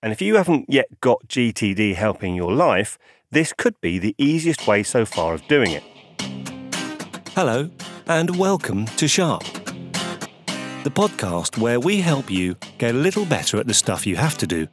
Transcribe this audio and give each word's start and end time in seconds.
And 0.00 0.12
if 0.12 0.22
you 0.22 0.36
haven't 0.36 0.66
yet 0.68 1.00
got 1.00 1.26
GTD 1.26 1.96
helping 1.96 2.36
your 2.36 2.52
life, 2.52 2.98
this 3.32 3.52
could 3.52 3.80
be 3.80 3.98
the 3.98 4.14
easiest 4.16 4.64
way 4.64 4.84
so 4.84 5.04
far 5.04 5.34
of 5.34 5.44
doing 5.48 5.72
it. 5.72 5.82
Hello, 7.34 7.68
and 8.06 8.36
welcome 8.36 8.86
to 8.86 9.08
Sharp, 9.08 9.42
the 10.84 10.90
podcast 10.90 11.58
where 11.58 11.80
we 11.80 12.00
help 12.00 12.30
you 12.30 12.54
get 12.78 12.94
a 12.94 12.98
little 12.98 13.26
better 13.26 13.58
at 13.58 13.66
the 13.66 13.74
stuff 13.74 14.06
you 14.06 14.14
have 14.14 14.38
to 14.38 14.46
do 14.46 14.68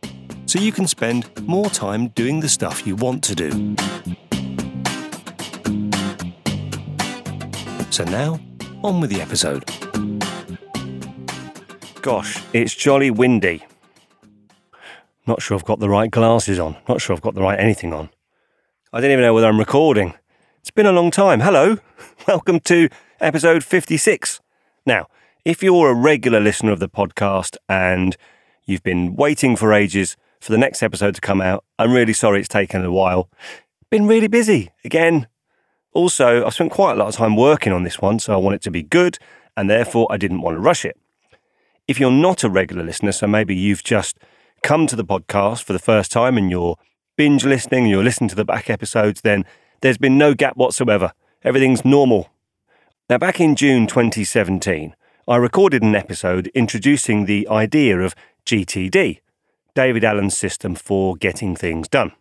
so 0.45 0.59
you 0.59 0.71
can 0.71 0.85
spend 0.85 1.27
more 1.47 1.71
time 1.71 2.09
doing 2.09 2.39
the 2.39 2.49
stuff 2.49 2.85
you 2.85 2.95
want 2.95 3.23
to 3.23 3.33
do. 3.33 3.49
So 7.89 8.03
now, 8.03 8.39
on 8.83 9.01
with 9.01 9.09
the 9.09 9.21
episode. 9.21 9.65
Gosh, 12.03 12.43
it's 12.53 12.75
jolly 12.75 13.09
windy. 13.09 13.63
Not 15.27 15.41
sure 15.41 15.57
I've 15.57 15.65
got 15.65 15.79
the 15.79 15.89
right 15.89 16.11
glasses 16.11 16.59
on. 16.59 16.77
Not 16.87 17.01
sure 17.01 17.15
I've 17.15 17.21
got 17.21 17.33
the 17.33 17.41
right 17.41 17.59
anything 17.59 17.93
on. 17.93 18.09
I 18.93 19.01
don't 19.01 19.09
even 19.09 19.23
know 19.23 19.33
whether 19.33 19.47
I'm 19.47 19.57
recording. 19.57 20.13
It's 20.59 20.69
been 20.69 20.85
a 20.85 20.91
long 20.91 21.09
time. 21.09 21.39
Hello. 21.39 21.79
Welcome 22.27 22.59
to 22.61 22.89
episode 23.19 23.63
56. 23.63 24.39
Now, 24.85 25.07
if 25.43 25.63
you're 25.63 25.89
a 25.89 25.95
regular 25.95 26.39
listener 26.39 26.71
of 26.71 26.79
the 26.79 26.87
podcast 26.87 27.57
and 27.67 28.15
you've 28.67 28.83
been 28.83 29.15
waiting 29.15 29.55
for 29.55 29.73
ages 29.73 30.15
for 30.39 30.51
the 30.51 30.59
next 30.59 30.83
episode 30.83 31.15
to 31.15 31.21
come 31.21 31.41
out, 31.41 31.63
I'm 31.79 31.91
really 31.91 32.13
sorry 32.13 32.39
it's 32.39 32.47
taken 32.47 32.85
a 32.85 32.91
while. 32.91 33.27
Been 33.89 34.05
really 34.05 34.27
busy 34.27 34.69
again. 34.83 35.27
Also, 35.91 36.45
I've 36.45 36.53
spent 36.53 36.71
quite 36.71 36.91
a 36.91 36.95
lot 36.97 37.07
of 37.07 37.15
time 37.15 37.35
working 37.35 37.73
on 37.73 37.81
this 37.81 37.99
one, 37.99 38.19
so 38.19 38.31
I 38.31 38.37
want 38.37 38.57
it 38.57 38.61
to 38.63 38.71
be 38.71 38.83
good, 38.83 39.17
and 39.57 39.71
therefore 39.71 40.05
I 40.11 40.17
didn't 40.17 40.41
want 40.41 40.55
to 40.55 40.61
rush 40.61 40.85
it. 40.85 40.97
If 41.87 41.99
you're 41.99 42.11
not 42.11 42.43
a 42.43 42.49
regular 42.49 42.83
listener, 42.83 43.11
so 43.11 43.25
maybe 43.25 43.55
you've 43.55 43.83
just 43.83 44.19
come 44.65 44.87
to 44.87 44.95
the 44.95 45.05
podcast 45.05 45.63
for 45.63 45.73
the 45.73 45.79
first 45.79 46.11
time 46.11 46.39
and 46.39 46.49
you're 46.49 46.75
binge 47.17 47.45
listening 47.45 47.83
and 47.83 47.91
you're 47.91 48.03
listening 48.03 48.27
to 48.27 48.35
the 48.35 48.43
back 48.43 48.67
episodes, 48.67 49.21
then 49.21 49.45
there's 49.81 49.99
been 49.99 50.17
no 50.17 50.33
gap 50.33 50.57
whatsoever. 50.57 51.13
Everything's 51.43 51.85
normal. 51.85 52.31
Now, 53.07 53.19
back 53.19 53.39
in 53.39 53.55
June 53.55 53.85
2017, 53.85 54.95
I 55.27 55.35
recorded 55.35 55.83
an 55.83 55.95
episode 55.95 56.47
introducing 56.55 57.25
the 57.25 57.47
idea 57.47 57.99
of 57.99 58.15
GTD, 58.47 59.19
David 59.75 60.03
Allen's 60.03 60.35
system 60.35 60.73
for 60.73 61.15
getting 61.15 61.55
things 61.55 61.87
done. 61.87 62.13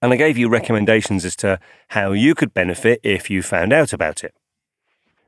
And 0.00 0.12
I 0.12 0.16
gave 0.16 0.38
you 0.38 0.48
recommendations 0.48 1.24
as 1.24 1.34
to 1.36 1.58
how 1.88 2.12
you 2.12 2.36
could 2.36 2.54
benefit 2.54 3.00
if 3.02 3.28
you 3.28 3.42
found 3.42 3.72
out 3.72 3.92
about 3.92 4.22
it. 4.22 4.32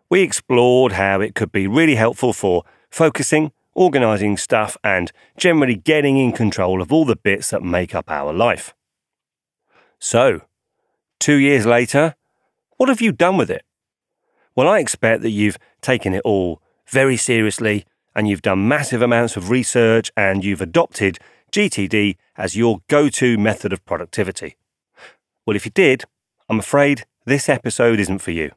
We 0.08 0.20
explored 0.20 0.92
how 0.92 1.20
it 1.20 1.34
could 1.34 1.50
be 1.50 1.66
really 1.66 1.96
helpful 1.96 2.32
for 2.32 2.62
focusing, 2.88 3.50
organising 3.76 4.36
stuff, 4.36 4.76
and 4.82 5.12
generally 5.36 5.76
getting 5.76 6.18
in 6.18 6.32
control 6.32 6.82
of 6.82 6.92
all 6.92 7.04
the 7.04 7.16
bits 7.16 7.50
that 7.50 7.62
make 7.62 7.94
up 7.94 8.10
our 8.10 8.32
life. 8.32 8.74
So, 9.98 10.42
two 11.20 11.36
years 11.36 11.66
later, 11.66 12.14
what 12.76 12.88
have 12.88 13.00
you 13.00 13.12
done 13.12 13.36
with 13.36 13.50
it? 13.50 13.64
Well, 14.54 14.68
I 14.68 14.78
expect 14.78 15.22
that 15.22 15.30
you've 15.30 15.58
taken 15.80 16.14
it 16.14 16.22
all 16.24 16.60
very 16.88 17.16
seriously 17.16 17.84
and 18.14 18.28
you've 18.28 18.42
done 18.42 18.66
massive 18.66 19.02
amounts 19.02 19.36
of 19.36 19.50
research 19.50 20.10
and 20.16 20.44
you've 20.44 20.62
adopted 20.62 21.18
GTD 21.52 22.16
as 22.36 22.56
your 22.56 22.80
go 22.88 23.08
to 23.10 23.38
method 23.38 23.72
of 23.72 23.84
productivity. 23.84 24.56
Well, 25.44 25.56
if 25.56 25.64
you 25.64 25.72
did, 25.72 26.04
I'm 26.48 26.58
afraid 26.58 27.04
this 27.24 27.48
episode 27.48 28.00
isn't 28.00 28.18
for 28.18 28.30
you. 28.30 28.52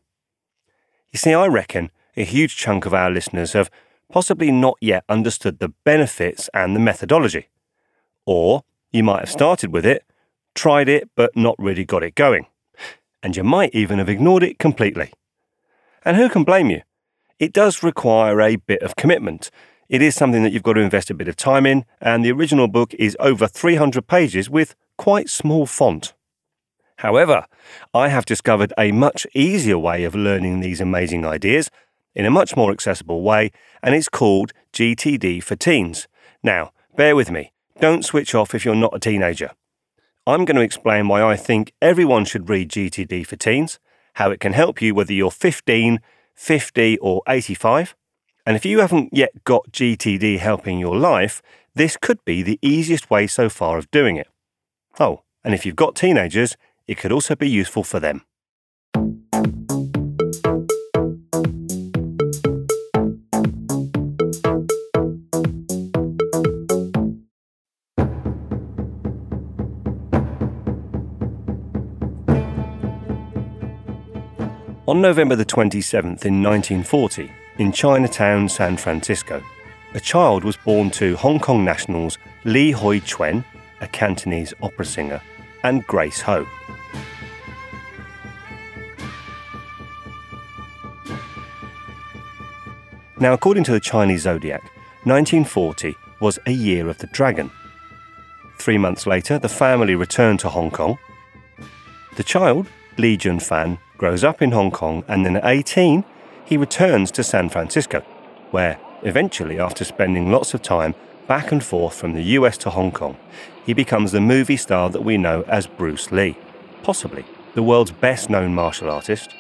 You 1.12 1.18
see, 1.18 1.34
I 1.34 1.48
reckon 1.48 1.92
a 2.16 2.24
huge 2.24 2.56
chunk 2.56 2.86
of 2.86 2.94
our 2.94 3.10
listeners 3.10 3.54
have 3.54 3.70
possibly 4.10 4.52
not 4.52 4.78
yet 4.82 5.04
understood 5.08 5.60
the 5.60 5.70
benefits 5.84 6.50
and 6.54 6.76
the 6.76 6.80
methodology. 6.80 7.48
Or 8.26 8.64
you 8.92 9.04
might 9.04 9.20
have 9.20 9.30
started 9.30 9.72
with 9.72 9.86
it, 9.86 10.04
tried 10.56 10.90
it, 10.90 11.10
but 11.16 11.36
not 11.36 11.56
really 11.60 11.86
got 11.86 12.04
it 12.04 12.16
going. 12.16 12.48
And 13.22 13.36
you 13.36 13.44
might 13.44 13.74
even 13.74 14.00
have 14.00 14.10
ignored 14.10 14.44
it 14.44 14.60
completely. 14.60 15.12
And 16.04 16.18
who 16.18 16.30
can 16.30 16.44
blame 16.44 16.70
you? 16.70 16.82
It 17.38 17.54
does 17.54 17.84
require 17.84 18.42
a 18.42 18.56
bit 18.56 18.82
of 18.82 18.96
commitment. 18.96 19.52
It 19.88 20.02
is 20.02 20.16
something 20.16 20.44
that 20.44 20.52
you've 20.52 20.64
got 20.64 20.74
to 20.74 20.82
invest 20.82 21.10
a 21.10 21.14
bit 21.14 21.28
of 21.28 21.36
time 21.36 21.66
in, 21.66 21.86
and 22.02 22.24
the 22.24 22.32
original 22.32 22.68
book 22.68 22.94
is 22.96 23.18
over 23.20 23.48
300 23.48 24.08
pages 24.08 24.50
with 24.50 24.76
quite 24.98 25.30
small 25.30 25.66
font. 25.66 26.14
However, 26.98 27.46
I 27.94 28.10
have 28.10 28.26
discovered 28.26 28.74
a 28.78 28.92
much 28.92 29.26
easier 29.34 29.78
way 29.78 30.04
of 30.04 30.16
learning 30.16 30.60
these 30.60 30.82
amazing 30.82 31.26
ideas 31.26 31.72
in 32.16 32.26
a 32.26 32.32
much 32.32 32.56
more 32.56 32.72
accessible 32.72 33.22
way, 33.22 33.52
and 33.82 33.96
it's 33.96 34.10
called 34.10 34.52
GTD 34.74 35.44
for 35.44 35.56
Teens. 35.56 36.08
Now, 36.44 36.72
bear 36.96 37.16
with 37.16 37.32
me, 37.32 37.52
don't 37.80 38.06
switch 38.06 38.36
off 38.36 38.54
if 38.54 38.66
you're 38.66 38.76
not 38.76 38.96
a 38.96 39.00
teenager. 39.00 39.52
I'm 40.28 40.46
going 40.46 40.58
to 40.58 40.62
explain 40.62 41.08
why 41.08 41.24
I 41.24 41.36
think 41.36 41.74
everyone 41.82 42.26
should 42.26 42.50
read 42.50 42.70
GTD 42.70 43.26
for 43.26 43.36
Teens, 43.36 43.80
how 44.16 44.32
it 44.32 44.40
can 44.40 44.54
help 44.54 44.82
you 44.82 44.94
whether 44.94 45.14
you're 45.14 45.32
15, 45.32 46.00
50, 46.36 46.98
or 47.00 47.22
85. 47.28 47.96
And 48.46 48.56
if 48.56 48.66
you 48.66 48.80
haven't 48.80 49.14
yet 49.14 49.44
got 49.44 49.72
GTD 49.72 50.40
helping 50.40 50.80
your 50.80 50.98
life, 50.98 51.42
this 51.74 51.98
could 51.98 52.24
be 52.26 52.42
the 52.42 52.60
easiest 52.62 53.10
way 53.10 53.28
so 53.28 53.50
far 53.50 53.78
of 53.78 53.90
doing 53.92 54.18
it. 54.18 54.28
Oh, 55.00 55.24
and 55.44 55.54
if 55.54 55.66
you've 55.66 55.76
got 55.76 55.96
teenagers, 55.96 56.58
it 56.88 56.98
could 56.98 57.12
also 57.12 57.36
be 57.36 57.50
useful 57.50 57.84
for 57.84 58.00
them. 58.00 58.24
On 75.00 75.04
November 75.04 75.38
the 75.38 75.46
27th 75.46 76.26
in 76.26 76.44
1940, 76.44 77.32
in 77.58 77.72
Chinatown, 77.72 78.50
San 78.50 78.76
Francisco, 78.76 79.42
a 79.94 80.00
child 80.02 80.44
was 80.44 80.58
born 80.58 80.92
to 80.92 81.16
Hong 81.16 81.40
Kong 81.40 81.64
nationals 81.64 82.18
Li 82.44 82.72
Hoi 82.72 83.00
Chuen, 83.00 83.46
a 83.80 83.88
Cantonese 83.88 84.54
opera 84.62 84.84
singer, 84.84 85.22
and 85.64 85.88
Grace 85.88 86.20
Ho. 86.20 86.46
Now, 93.22 93.32
according 93.32 93.64
to 93.64 93.72
the 93.72 93.80
Chinese 93.80 94.24
zodiac, 94.24 94.64
1940 95.06 95.96
was 96.20 96.40
a 96.46 96.52
year 96.52 96.90
of 96.90 96.98
the 96.98 97.08
dragon. 97.08 97.50
Three 98.58 98.78
months 98.78 99.08
later, 99.08 99.40
the 99.40 99.48
family 99.48 99.96
returned 99.96 100.42
to 100.42 100.50
Hong 100.50 100.72
Kong. 100.72 100.98
The 102.18 102.24
child, 102.24 102.68
Li 102.98 103.18
Junfan, 103.18 103.80
grows 104.00 104.24
up 104.24 104.42
in 104.42 104.52
Hong 104.52 104.72
Kong, 104.72 105.04
and 105.10 105.26
then 105.26 105.36
at 105.36 105.46
18, 105.46 106.06
he 106.46 106.58
returns 106.58 107.12
to 107.12 107.24
San 107.24 107.50
Francisco, 107.50 108.00
where 108.50 108.80
eventually, 109.04 109.60
after 109.60 109.84
spending 109.84 110.32
lots 110.32 110.54
of 110.54 110.62
time 110.62 110.96
back 111.28 111.52
and 111.52 111.64
forth 111.64 111.94
from 111.94 112.14
the 112.14 112.24
US 112.38 112.58
to 112.60 112.70
Hong 112.72 112.92
Kong, 112.92 113.18
he 113.66 113.74
becomes 113.74 114.12
the 114.12 114.22
movie 114.22 114.58
star 114.58 114.90
that 114.90 115.04
we 115.04 115.18
know 115.18 115.44
as 115.48 115.68
Bruce 115.68 116.12
Lee, 116.12 116.38
possibly 116.82 117.26
the 117.54 117.62
world's 117.62 117.92
best 117.92 118.30
known 118.30 118.56
martial 118.56 118.90
artist, 118.90 119.36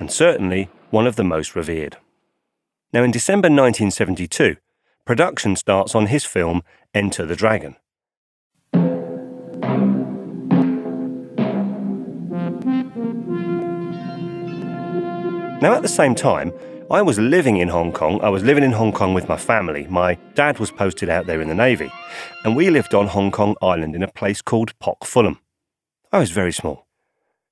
and 0.00 0.10
certainly 0.10 0.70
one 0.90 1.06
of 1.06 1.16
the 1.16 1.24
most 1.24 1.54
revered. 1.54 1.98
Now, 2.94 3.02
in 3.02 3.10
December 3.10 3.48
1972, 3.48 4.56
production 5.04 5.54
starts 5.54 5.94
on 5.94 6.06
his 6.06 6.24
film 6.24 6.62
Enter 6.94 7.26
the 7.26 7.36
Dragon. 7.36 7.76
Now, 15.60 15.74
at 15.74 15.82
the 15.82 15.88
same 15.88 16.14
time, 16.14 16.52
I 16.88 17.02
was 17.02 17.18
living 17.18 17.56
in 17.56 17.66
Hong 17.66 17.90
Kong. 17.90 18.20
I 18.22 18.28
was 18.28 18.44
living 18.44 18.62
in 18.62 18.70
Hong 18.70 18.92
Kong 18.92 19.12
with 19.12 19.28
my 19.28 19.36
family. 19.36 19.88
My 19.90 20.14
dad 20.36 20.60
was 20.60 20.70
posted 20.70 21.08
out 21.08 21.26
there 21.26 21.40
in 21.40 21.48
the 21.48 21.54
Navy, 21.54 21.90
and 22.44 22.54
we 22.54 22.70
lived 22.70 22.94
on 22.94 23.08
Hong 23.08 23.32
Kong 23.32 23.56
Island 23.60 23.96
in 23.96 24.04
a 24.04 24.12
place 24.12 24.40
called 24.40 24.78
Pok 24.78 25.04
Fu 25.04 25.22
Lam. 25.22 25.40
I 26.12 26.20
was 26.20 26.30
very 26.30 26.52
small. 26.52 26.86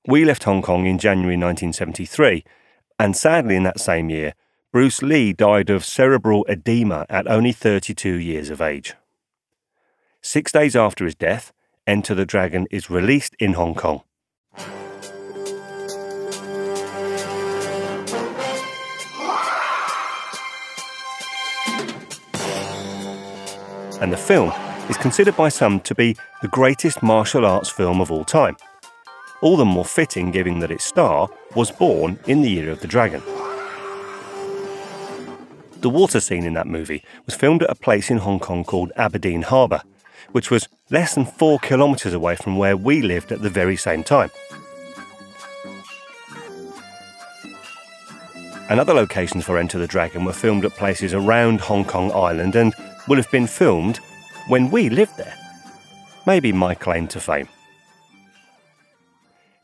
We 0.07 0.25
left 0.25 0.45
Hong 0.45 0.63
Kong 0.63 0.87
in 0.87 0.99
January 0.99 1.35
1973, 1.35 2.45
and 2.97 3.17
sadly, 3.17 3.57
in 3.57 3.65
that 3.65 3.81
same 3.81 4.09
year, 4.09 4.35
Bruce 4.73 5.03
Lee 5.03 5.33
died 5.33 5.69
of 5.69 5.85
cerebral 5.85 6.47
edema 6.49 7.07
at 7.09 7.27
only 7.27 7.51
32 7.51 8.09
years 8.09 8.51
of 8.51 8.61
age. 8.61 8.95
Six 10.23 10.53
days 10.53 10.77
after 10.77 11.05
his 11.05 11.17
death, 11.17 11.53
Enter 11.89 12.15
the 12.15 12.25
Dragon 12.25 12.69
is 12.71 12.89
released 12.89 13.35
in 13.41 13.55
Hong 13.55 13.75
Kong. 13.75 14.03
And 24.01 24.13
the 24.13 24.17
film 24.17 24.53
is 24.89 24.97
considered 24.97 25.37
by 25.37 25.49
some 25.49 25.81
to 25.81 25.95
be 25.95 26.17
the 26.43 26.49
greatest 26.49 27.03
martial 27.03 27.45
arts 27.45 27.71
film 27.71 28.01
of 28.01 28.11
all 28.11 28.25
time. 28.25 28.57
All 29.43 29.57
the 29.57 29.65
more 29.65 29.85
fitting 29.85 30.31
given 30.31 30.61
that 30.61 30.71
its 30.71 30.85
star 30.85 31.29
was 31.55 31.71
born 31.71 32.19
in 32.27 32.43
the 32.43 32.51
year 32.51 32.71
of 32.71 32.81
the 32.81 32.87
dragon. 32.87 33.23
The 35.81 35.91
water 35.91 36.21
scene 36.21 36.45
in 36.45 36.55
that 36.55 36.67
movie 36.67 37.05
was 37.27 37.35
filmed 37.35 37.63
at 37.63 37.71
a 37.71 37.75
place 37.75 38.11
in 38.11 38.19
Hong 38.19 38.41
Kong 38.41 38.65
called 38.65 38.93
Aberdeen 38.97 39.43
Harbour, 39.43 39.83
which 40.33 40.51
was 40.51 40.69
less 40.91 41.15
than 41.15 41.27
four 41.27 41.59
kilometres 41.59 42.15
away 42.15 42.37
from 42.37 42.57
where 42.57 42.77
we 42.77 43.03
lived 43.03 43.31
at 43.31 43.43
the 43.43 43.51
very 43.51 43.77
same 43.77 44.03
time. 44.03 44.31
and 48.69 48.81
other 48.81 48.95
locations 48.95 49.45
for 49.45 49.59
Enter 49.59 49.79
the 49.79 49.87
Dragon 49.87 50.25
were 50.25 50.33
filmed 50.33 50.65
at 50.65 50.73
places 50.73 51.15
around 51.15 51.61
Hong 51.61 51.85
Kong 51.85 52.11
Island 52.13 52.57
and 52.57 52.75
will 53.09 53.17
have 53.17 53.31
been 53.31 53.47
filmed 53.47 53.99
when 54.49 54.71
we 54.71 54.89
lived 54.89 55.17
there. 55.17 55.35
Maybe 56.27 56.53
my 56.53 56.75
claim 56.75 57.09
to 57.09 57.21
fame. 57.21 57.49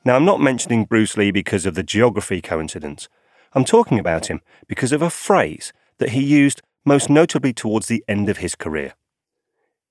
Now, 0.05 0.17
I'm 0.17 0.25
not 0.25 0.41
mentioning 0.41 0.85
Bruce 0.85 1.17
Lee 1.17 1.31
because 1.31 1.65
of 1.65 1.75
the 1.75 1.83
geography 1.83 2.41
coincidence. 2.41 3.09
I'm 3.55 3.65
talking 3.65 3.99
about 3.99 4.27
him 4.27 4.41
because 4.67 4.93
of 4.93 5.03
a 5.03 5.11
phrase 5.11 5.73
that 5.99 6.11
he 6.11 6.23
used 6.23 6.63
most 6.85 7.09
notably 7.09 7.53
towards 7.53 7.87
the 7.87 8.05
end 8.09 8.29
of 8.29 8.39
his 8.39 8.55
career. 8.55 8.95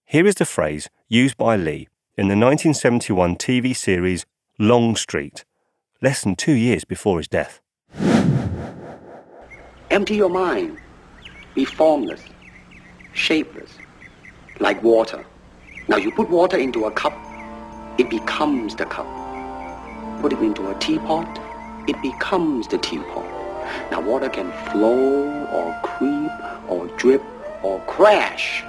Here 0.05 0.27
is 0.27 0.35
the 0.35 0.45
phrase 0.45 0.89
used 1.07 1.37
by 1.37 1.55
Lee 1.55 1.87
in 2.17 2.27
the 2.27 2.35
1971 2.35 3.37
TV 3.37 3.73
series 3.73 4.25
Longstreet, 4.59 5.45
less 6.01 6.23
than 6.23 6.35
two 6.35 6.53
years 6.53 6.83
before 6.83 7.17
his 7.17 7.29
death. 7.29 7.61
Empty 9.89 10.15
your 10.15 10.29
mind. 10.29 10.77
Be 11.55 11.63
formless, 11.65 12.21
shapeless, 13.13 13.77
like 14.59 14.81
water. 14.83 15.25
Now 15.87 15.97
you 15.97 16.11
put 16.11 16.29
water 16.29 16.57
into 16.57 16.85
a 16.85 16.91
cup, 16.91 17.13
it 17.97 18.09
becomes 18.09 18.75
the 18.75 18.85
cup. 18.85 19.07
Put 20.21 20.33
it 20.33 20.39
into 20.39 20.69
a 20.69 20.75
teapot, 20.79 21.39
it 21.87 22.01
becomes 22.01 22.67
the 22.67 22.77
teapot. 22.77 23.25
Now 23.91 24.01
water 24.01 24.29
can 24.29 24.51
flow 24.71 25.45
or 25.47 25.79
creep 25.83 26.31
or 26.69 26.87
drip 26.97 27.23
or 27.63 27.79
crash. 27.81 28.63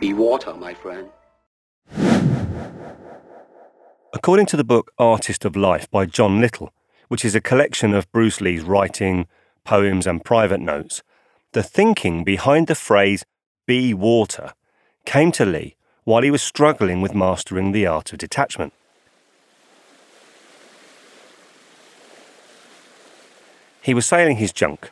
Be 0.00 0.12
water, 0.12 0.54
my 0.54 0.74
friend. 0.74 1.08
According 4.12 4.46
to 4.46 4.56
the 4.56 4.64
book 4.64 4.92
Artist 4.98 5.44
of 5.44 5.56
Life 5.56 5.90
by 5.90 6.06
John 6.06 6.40
Little, 6.40 6.72
which 7.08 7.24
is 7.24 7.34
a 7.34 7.40
collection 7.40 7.94
of 7.94 8.10
Bruce 8.12 8.40
Lee's 8.40 8.62
writing, 8.62 9.26
poems, 9.64 10.06
and 10.06 10.24
private 10.24 10.60
notes, 10.60 11.02
the 11.52 11.62
thinking 11.62 12.24
behind 12.24 12.66
the 12.66 12.74
phrase 12.74 13.24
be 13.66 13.92
water 13.94 14.52
came 15.04 15.30
to 15.32 15.44
Lee 15.44 15.76
while 16.04 16.22
he 16.22 16.30
was 16.30 16.42
struggling 16.42 17.00
with 17.00 17.14
mastering 17.14 17.72
the 17.72 17.86
art 17.86 18.12
of 18.12 18.18
detachment. 18.18 18.72
He 23.82 23.94
was 23.94 24.06
sailing 24.06 24.36
his 24.36 24.52
junk 24.52 24.90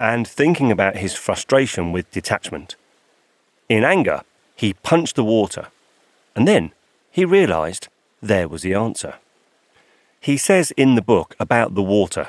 and 0.00 0.26
thinking 0.26 0.72
about 0.72 0.96
his 0.96 1.14
frustration 1.14 1.92
with 1.92 2.10
detachment. 2.10 2.76
In 3.68 3.84
anger, 3.84 4.22
he 4.56 4.74
punched 4.74 5.16
the 5.16 5.24
water, 5.24 5.68
and 6.34 6.48
then 6.48 6.72
he 7.10 7.24
realised 7.24 7.88
there 8.20 8.48
was 8.48 8.62
the 8.62 8.74
answer. 8.74 9.14
He 10.20 10.36
says 10.36 10.72
in 10.72 10.94
the 10.94 11.02
book 11.02 11.36
about 11.38 11.74
the 11.74 11.82
water 11.82 12.28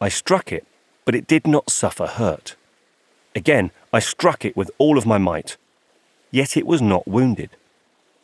I 0.00 0.08
struck 0.08 0.52
it, 0.52 0.64
but 1.08 1.14
it 1.14 1.26
did 1.26 1.46
not 1.46 1.70
suffer 1.70 2.06
hurt. 2.06 2.54
Again, 3.34 3.70
I 3.94 3.98
struck 3.98 4.44
it 4.44 4.54
with 4.54 4.70
all 4.76 4.98
of 4.98 5.06
my 5.06 5.16
might, 5.16 5.56
yet 6.30 6.54
it 6.54 6.66
was 6.66 6.82
not 6.82 7.08
wounded. 7.08 7.48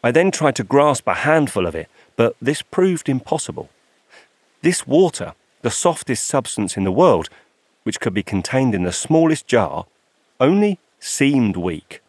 I 0.02 0.10
then 0.10 0.30
tried 0.30 0.56
to 0.56 0.64
grasp 0.64 1.08
a 1.08 1.14
handful 1.14 1.64
of 1.64 1.74
it, 1.74 1.88
but 2.14 2.36
this 2.42 2.60
proved 2.60 3.08
impossible. 3.08 3.70
This 4.60 4.86
water, 4.86 5.32
the 5.62 5.70
softest 5.70 6.26
substance 6.26 6.76
in 6.76 6.84
the 6.84 6.92
world, 6.92 7.30
which 7.84 8.00
could 8.00 8.12
be 8.12 8.22
contained 8.22 8.74
in 8.74 8.82
the 8.82 8.92
smallest 8.92 9.46
jar, 9.46 9.86
only 10.38 10.78
seemed 11.00 11.56
weak. 11.56 12.02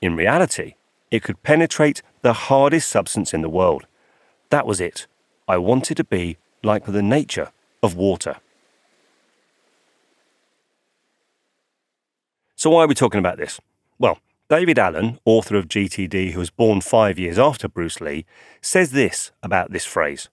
In 0.00 0.14
reality, 0.14 0.74
it 1.10 1.24
could 1.24 1.42
penetrate 1.42 2.00
the 2.20 2.46
hardest 2.46 2.88
substance 2.88 3.34
in 3.34 3.42
the 3.42 3.48
world. 3.48 3.86
That 4.50 4.68
was 4.68 4.80
it. 4.80 5.08
I 5.48 5.56
wanted 5.58 5.96
to 5.96 6.04
be 6.04 6.36
like 6.62 6.84
the 6.84 7.02
nature 7.02 7.50
of 7.82 7.96
water. 7.96 8.36
So, 12.62 12.70
why 12.70 12.84
are 12.84 12.86
we 12.86 12.94
talking 12.94 13.18
about 13.18 13.38
this? 13.38 13.60
Well, 13.98 14.20
David 14.48 14.78
Allen, 14.78 15.18
author 15.24 15.56
of 15.56 15.66
GTD, 15.66 16.30
who 16.30 16.38
was 16.38 16.50
born 16.50 16.80
five 16.80 17.18
years 17.18 17.36
after 17.36 17.66
Bruce 17.66 18.00
Lee, 18.00 18.24
says 18.60 18.92
this 18.92 19.32
about 19.42 19.72
this 19.72 19.84
phrase. 19.84 20.28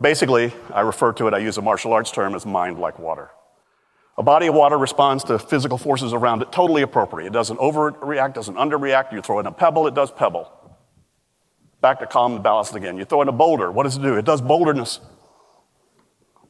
Basically, 0.00 0.54
I 0.72 0.80
refer 0.80 1.12
to 1.12 1.26
it, 1.26 1.34
I 1.34 1.38
use 1.40 1.58
a 1.58 1.60
martial 1.60 1.92
arts 1.92 2.10
term, 2.10 2.34
as 2.34 2.46
mind 2.46 2.78
like 2.78 2.98
water. 2.98 3.28
A 4.16 4.22
body 4.22 4.46
of 4.46 4.54
water 4.54 4.78
responds 4.78 5.24
to 5.24 5.38
physical 5.38 5.76
forces 5.76 6.14
around 6.14 6.40
it 6.40 6.50
totally 6.52 6.80
appropriate. 6.80 7.26
It 7.26 7.34
doesn't 7.34 7.58
overreact, 7.58 8.32
doesn't 8.32 8.56
underreact. 8.56 9.12
You 9.12 9.20
throw 9.20 9.40
in 9.40 9.46
a 9.46 9.52
pebble, 9.52 9.88
it 9.88 9.94
does 9.94 10.10
pebble. 10.10 10.50
Back 11.82 11.98
to 12.00 12.06
calm 12.06 12.32
and 12.36 12.42
balanced 12.42 12.74
again. 12.74 12.96
You 12.96 13.04
throw 13.04 13.20
in 13.20 13.28
a 13.28 13.32
boulder, 13.32 13.70
what 13.70 13.82
does 13.82 13.98
it 13.98 14.02
do? 14.02 14.14
It 14.14 14.24
does 14.24 14.40
boulderness. 14.40 15.00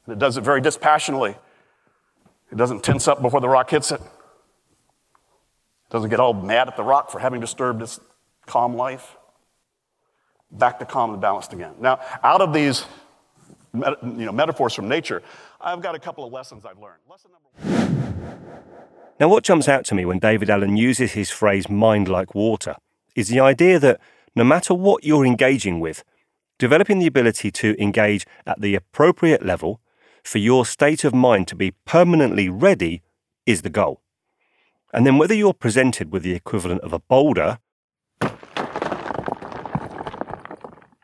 It 0.07 0.21
does 0.21 0.37
it 0.37 0.43
very 0.43 0.61
dispassionately. 0.61 1.35
It 2.51 2.57
doesn't 2.57 2.83
tense 2.83 3.09
up 3.09 3.21
before 3.21 3.41
the 3.41 3.49
rock 3.49 3.71
hits 3.71 3.93
it. 3.93 4.01
It 4.01 5.91
doesn't 5.91 6.11
get 6.11 6.21
all 6.21 6.35
mad 6.35 6.69
at 6.69 6.77
the 6.77 6.83
rock 6.83 7.11
for 7.11 7.19
having 7.19 7.41
disturbed 7.41 7.83
its 7.83 8.01
calm 8.47 8.75
life. 8.75 9.17
Back 10.51 10.79
to 10.79 10.87
calm 10.87 11.13
and 11.13 11.21
balanced 11.21 11.53
again. 11.53 11.75
Now, 11.79 12.01
out 12.23 12.41
of 12.41 12.53
these 12.53 12.87
you 13.75 13.81
know, 14.03 14.33
metaphors 14.33 14.75
from 14.75 14.89
nature, 14.89 15.23
I've 15.61 15.83
got 15.83 15.95
a 15.95 15.99
couple 15.99 16.25
of 16.25 16.33
lessons 16.33 16.65
I've 16.65 16.79
learned. 16.79 17.01
Lesson 17.09 17.31
number 17.33 17.49
one. 17.51 18.39
Now, 19.21 19.29
what 19.29 19.45
jumps 19.45 19.69
out 19.69 19.85
to 19.87 19.95
me 19.95 20.05
when 20.05 20.19
David 20.19 20.49
Allen 20.49 20.77
uses 20.77 21.13
his 21.13 21.29
phrase 21.29 21.69
mind 21.69 22.09
like 22.09 22.35
water 22.35 22.77
is 23.15 23.29
the 23.29 23.41
idea 23.41 23.79
that 23.79 24.01
no 24.37 24.45
matter 24.45 24.73
what 24.73 25.05
you're 25.05 25.27
engaging 25.27 25.81
with, 25.81 26.05
developing 26.59 26.99
the 26.99 27.07
ability 27.07 27.51
to 27.51 27.81
engage 27.83 28.27
at 28.47 28.61
the 28.61 28.75
appropriate 28.75 29.45
level 29.45 29.81
for 30.29 30.37
your 30.37 30.67
state 30.67 31.05
of 31.05 31.15
mind 31.15 31.49
to 31.49 31.57
be 31.57 31.71
permanently 31.87 32.51
ready 32.51 33.01
is 33.47 33.63
the 33.63 33.71
goal. 33.71 34.03
And 34.93 35.07
then 35.07 35.17
whether 35.17 35.33
you're 35.33 35.55
presented 35.55 36.13
with 36.13 36.23
the 36.23 36.35
equivalent 36.35 36.83
of 36.83 36.93
a 36.93 36.99
boulder 36.99 37.59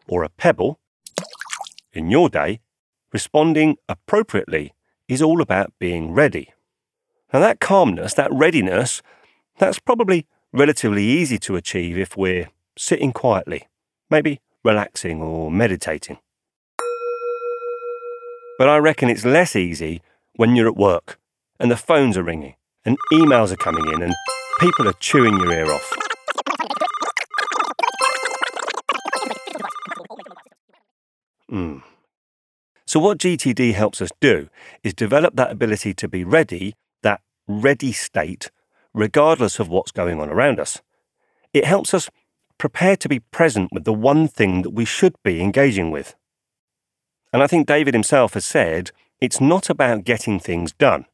or 0.07 0.25
a 0.25 0.29
pebble, 0.29 0.79
in 1.95 2.11
your 2.11 2.29
day, 2.29 2.61
responding 3.15 3.79
appropriately 3.89 4.75
is 5.09 5.23
all 5.23 5.41
about 5.41 5.73
being 5.79 6.13
ready. 6.13 6.53
Now, 7.33 7.41
that 7.41 7.61
calmness, 7.61 8.13
that 8.15 8.31
readiness, 8.31 9.01
that's 9.57 9.79
probably 9.79 10.27
relatively 10.53 11.05
easy 11.05 11.39
to 11.39 11.57
achieve 11.57 11.97
if 11.97 12.15
we're 12.15 12.51
sitting 12.77 13.13
quietly, 13.13 13.69
maybe 14.11 14.43
relaxing 14.63 15.23
or 15.23 15.51
meditating. 15.51 16.19
But 18.57 18.69
I 18.69 18.77
reckon 18.77 19.09
it's 19.11 19.25
less 19.25 19.57
easy 19.57 20.01
when 20.37 20.55
you're 20.55 20.69
at 20.69 20.77
work 20.77 21.19
and 21.59 21.71
the 21.71 21.77
phones 21.77 22.17
are 22.17 22.23
ringing 22.23 22.55
and 22.85 22.97
emails 23.13 23.51
are 23.51 23.57
coming 23.57 23.87
in 23.93 24.03
and 24.03 24.15
people 24.61 24.89
are 24.89 24.95
chewing 25.01 25.37
your 25.39 25.53
ear 25.53 25.73
off. 25.73 25.93
Mm. 31.51 31.83
So, 32.87 33.01
what 33.01 33.19
GTD 33.19 33.75
helps 33.75 34.01
us 34.01 34.11
do 34.21 34.49
is 34.83 34.95
develop 34.95 35.35
that 35.37 35.51
ability 35.51 35.95
to 35.95 36.09
be 36.09 36.25
ready, 36.25 36.75
that 37.03 37.21
ready 37.49 37.93
state, 37.93 38.51
regardless 38.93 39.59
of 39.59 39.69
what's 39.69 39.91
going 39.91 40.21
on 40.21 40.31
around 40.31 40.61
us. 40.61 40.81
It 41.53 41.65
helps 41.65 41.93
us 41.93 42.09
prepare 42.59 42.97
to 42.97 43.09
be 43.09 43.21
present 43.21 43.71
with 43.73 43.85
the 43.85 43.93
one 43.93 44.29
thing 44.29 44.63
that 44.63 44.71
we 44.71 44.85
should 44.85 45.15
be 45.23 45.41
engaging 45.41 45.91
with. 45.91 46.15
And 47.35 47.43
I 47.43 47.49
think 47.49 47.67
David 47.67 47.95
himself 47.95 48.35
has 48.35 48.45
said 48.45 48.93
it's 49.21 49.41
not 49.41 49.69
about 49.69 50.05
getting 50.05 50.39
things 50.39 50.73
done. 50.73 51.07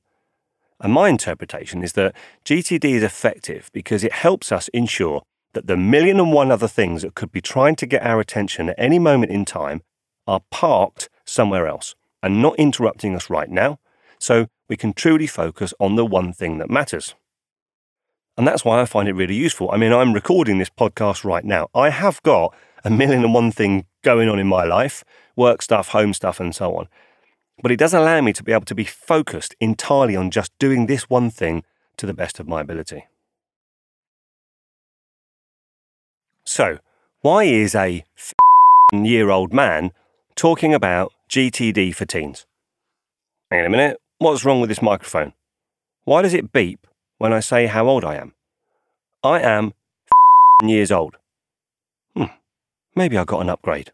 And 0.78 0.92
my 0.92 1.08
interpretation 1.08 1.82
is 1.82 1.94
that 1.94 2.14
GTD 2.44 2.84
is 2.84 3.02
effective 3.02 3.70
because 3.72 4.04
it 4.04 4.12
helps 4.12 4.52
us 4.52 4.68
ensure 4.68 5.22
that 5.54 5.66
the 5.66 5.78
million 5.78 6.20
and 6.20 6.30
one 6.30 6.52
other 6.52 6.68
things 6.68 7.00
that 7.00 7.14
could 7.14 7.32
be 7.32 7.40
trying 7.40 7.74
to 7.76 7.86
get 7.86 8.02
our 8.02 8.20
attention 8.20 8.68
at 8.68 8.74
any 8.76 8.98
moment 8.98 9.32
in 9.32 9.46
time 9.46 9.80
are 10.26 10.42
parked 10.50 11.08
somewhere 11.24 11.66
else 11.66 11.94
and 12.22 12.42
not 12.42 12.58
interrupting 12.58 13.16
us 13.16 13.30
right 13.30 13.48
now, 13.48 13.78
so 14.18 14.46
we 14.68 14.76
can 14.76 14.92
truly 14.92 15.26
focus 15.26 15.72
on 15.80 15.96
the 15.96 16.04
one 16.04 16.34
thing 16.34 16.58
that 16.58 16.68
matters. 16.68 17.14
And 18.36 18.46
that's 18.46 18.62
why 18.64 18.82
I 18.82 18.84
find 18.84 19.08
it 19.08 19.14
really 19.14 19.36
useful. 19.36 19.70
I 19.70 19.78
mean, 19.78 19.92
I'm 19.92 20.12
recording 20.12 20.58
this 20.58 20.68
podcast 20.68 21.24
right 21.24 21.46
now. 21.46 21.68
I 21.74 21.88
have 21.88 22.22
got 22.22 22.54
a 22.84 22.90
million 22.90 23.24
and 23.24 23.34
one 23.34 23.52
thing 23.52 23.86
going 24.02 24.28
on 24.28 24.38
in 24.38 24.46
my 24.46 24.64
life 24.64 25.04
work 25.36 25.62
stuff, 25.62 25.88
home 25.88 26.12
stuff, 26.12 26.38
and 26.40 26.54
so 26.54 26.76
on. 26.76 26.86
But 27.62 27.72
it 27.72 27.78
does 27.78 27.94
allow 27.94 28.20
me 28.20 28.32
to 28.34 28.42
be 28.42 28.52
able 28.52 28.64
to 28.66 28.74
be 28.74 28.84
focused 28.84 29.54
entirely 29.60 30.16
on 30.16 30.30
just 30.30 30.52
doing 30.58 30.86
this 30.86 31.08
one 31.08 31.30
thing 31.30 31.62
to 31.96 32.06
the 32.06 32.14
best 32.14 32.40
of 32.40 32.48
my 32.48 32.60
ability. 32.60 33.04
So, 36.44 36.78
why 37.20 37.44
is 37.44 37.74
a 37.74 38.04
year 38.92 39.30
old 39.30 39.52
man 39.52 39.92
talking 40.34 40.74
about 40.74 41.12
GTD 41.28 41.94
for 41.94 42.06
teens? 42.06 42.46
Hang 43.50 43.60
on 43.60 43.66
a 43.66 43.70
minute, 43.70 44.00
what's 44.18 44.44
wrong 44.44 44.60
with 44.60 44.68
this 44.68 44.82
microphone? 44.82 45.32
Why 46.04 46.22
does 46.22 46.34
it 46.34 46.52
beep 46.52 46.86
when 47.18 47.32
I 47.32 47.40
say 47.40 47.66
how 47.66 47.88
old 47.88 48.04
I 48.04 48.16
am? 48.16 48.34
I 49.22 49.40
am 49.40 49.74
years 50.62 50.90
old. 50.90 51.16
Maybe 52.96 53.16
I 53.16 53.24
got 53.24 53.40
an 53.40 53.48
upgrade. 53.48 53.92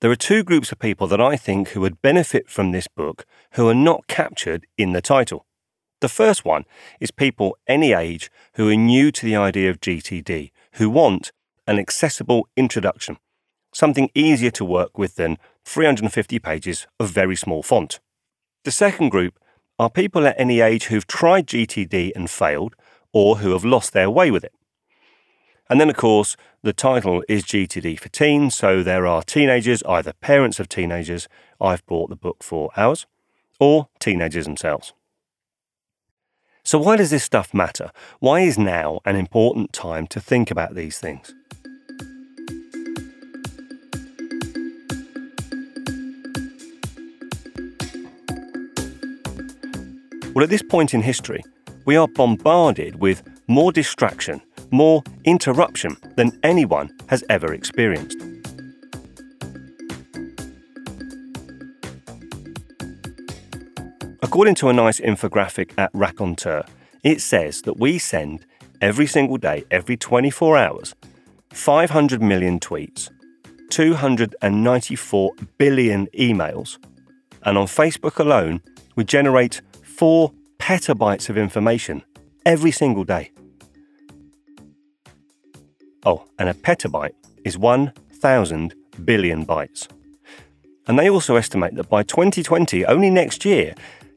There 0.00 0.10
are 0.10 0.16
two 0.16 0.42
groups 0.42 0.72
of 0.72 0.78
people 0.78 1.06
that 1.08 1.20
I 1.20 1.36
think 1.36 1.70
who 1.70 1.80
would 1.80 2.00
benefit 2.00 2.48
from 2.48 2.72
this 2.72 2.88
book 2.88 3.26
who 3.52 3.68
are 3.68 3.74
not 3.74 4.06
captured 4.06 4.66
in 4.78 4.92
the 4.92 5.02
title. 5.02 5.46
The 6.00 6.08
first 6.08 6.44
one 6.44 6.64
is 7.00 7.10
people 7.10 7.58
any 7.66 7.92
age 7.92 8.30
who 8.54 8.70
are 8.70 8.76
new 8.76 9.12
to 9.12 9.26
the 9.26 9.36
idea 9.36 9.68
of 9.68 9.80
GTD, 9.80 10.52
who 10.74 10.88
want 10.88 11.32
an 11.66 11.78
accessible 11.78 12.48
introduction, 12.56 13.18
something 13.74 14.08
easier 14.14 14.50
to 14.52 14.64
work 14.64 14.96
with 14.96 15.16
than 15.16 15.36
350 15.64 16.38
pages 16.38 16.86
of 16.98 17.10
very 17.10 17.36
small 17.36 17.62
font. 17.62 18.00
The 18.64 18.70
second 18.70 19.10
group 19.10 19.38
are 19.80 19.88
people 19.88 20.26
at 20.26 20.38
any 20.38 20.60
age 20.60 20.84
who've 20.84 21.06
tried 21.06 21.46
GTD 21.46 22.12
and 22.14 22.28
failed, 22.28 22.76
or 23.14 23.38
who 23.38 23.52
have 23.52 23.64
lost 23.64 23.94
their 23.94 24.10
way 24.10 24.30
with 24.30 24.44
it. 24.44 24.52
And 25.70 25.80
then, 25.80 25.88
of 25.88 25.96
course, 25.96 26.36
the 26.62 26.74
title 26.74 27.24
is 27.30 27.44
GTD 27.44 27.98
for 27.98 28.10
teens, 28.10 28.54
so 28.54 28.82
there 28.82 29.06
are 29.06 29.22
teenagers, 29.22 29.82
either 29.84 30.12
parents 30.12 30.60
of 30.60 30.68
teenagers, 30.68 31.28
I've 31.58 31.86
bought 31.86 32.10
the 32.10 32.16
book 32.16 32.42
for 32.42 32.68
ours, 32.76 33.06
or 33.58 33.88
teenagers 33.98 34.44
themselves. 34.44 34.92
So, 36.62 36.78
why 36.78 36.96
does 36.96 37.08
this 37.08 37.24
stuff 37.24 37.54
matter? 37.54 37.90
Why 38.18 38.40
is 38.40 38.58
now 38.58 39.00
an 39.06 39.16
important 39.16 39.72
time 39.72 40.06
to 40.08 40.20
think 40.20 40.50
about 40.50 40.74
these 40.74 40.98
things? 40.98 41.34
Well, 50.34 50.44
at 50.44 50.50
this 50.50 50.62
point 50.62 50.94
in 50.94 51.02
history, 51.02 51.42
we 51.86 51.96
are 51.96 52.08
bombarded 52.08 53.00
with 53.00 53.22
more 53.48 53.72
distraction 53.72 54.40
more 54.70 55.02
interruption 55.24 55.96
than 56.16 56.38
anyone 56.42 56.90
has 57.08 57.24
ever 57.28 57.52
experienced. 57.52 58.18
According 64.22 64.54
to 64.56 64.68
a 64.68 64.72
nice 64.72 65.00
infographic 65.00 65.72
at 65.76 65.90
Raconteur, 65.92 66.64
it 67.02 67.20
says 67.20 67.62
that 67.62 67.78
we 67.78 67.98
send 67.98 68.46
every 68.80 69.06
single 69.06 69.38
day, 69.38 69.64
every 69.70 69.96
24 69.96 70.56
hours, 70.56 70.94
500 71.52 72.22
million 72.22 72.60
tweets, 72.60 73.10
294 73.70 75.32
billion 75.58 76.06
emails, 76.08 76.78
and 77.42 77.58
on 77.58 77.66
Facebook 77.66 78.18
alone, 78.18 78.60
we 78.94 79.04
generate 79.04 79.62
4 80.00 80.32
petabytes 80.56 81.28
of 81.28 81.36
information 81.36 82.02
every 82.46 82.70
single 82.70 83.04
day. 83.04 83.32
Oh, 86.06 86.24
and 86.38 86.48
a 86.48 86.54
petabyte 86.54 87.12
is 87.44 87.58
1,000 87.58 88.74
billion 89.04 89.44
bytes. 89.44 89.88
And 90.88 90.98
they 90.98 91.10
also 91.10 91.36
estimate 91.36 91.74
that 91.74 91.90
by 91.90 92.02
2020, 92.02 92.86
only 92.86 93.10
next 93.10 93.44
year, 93.44 93.74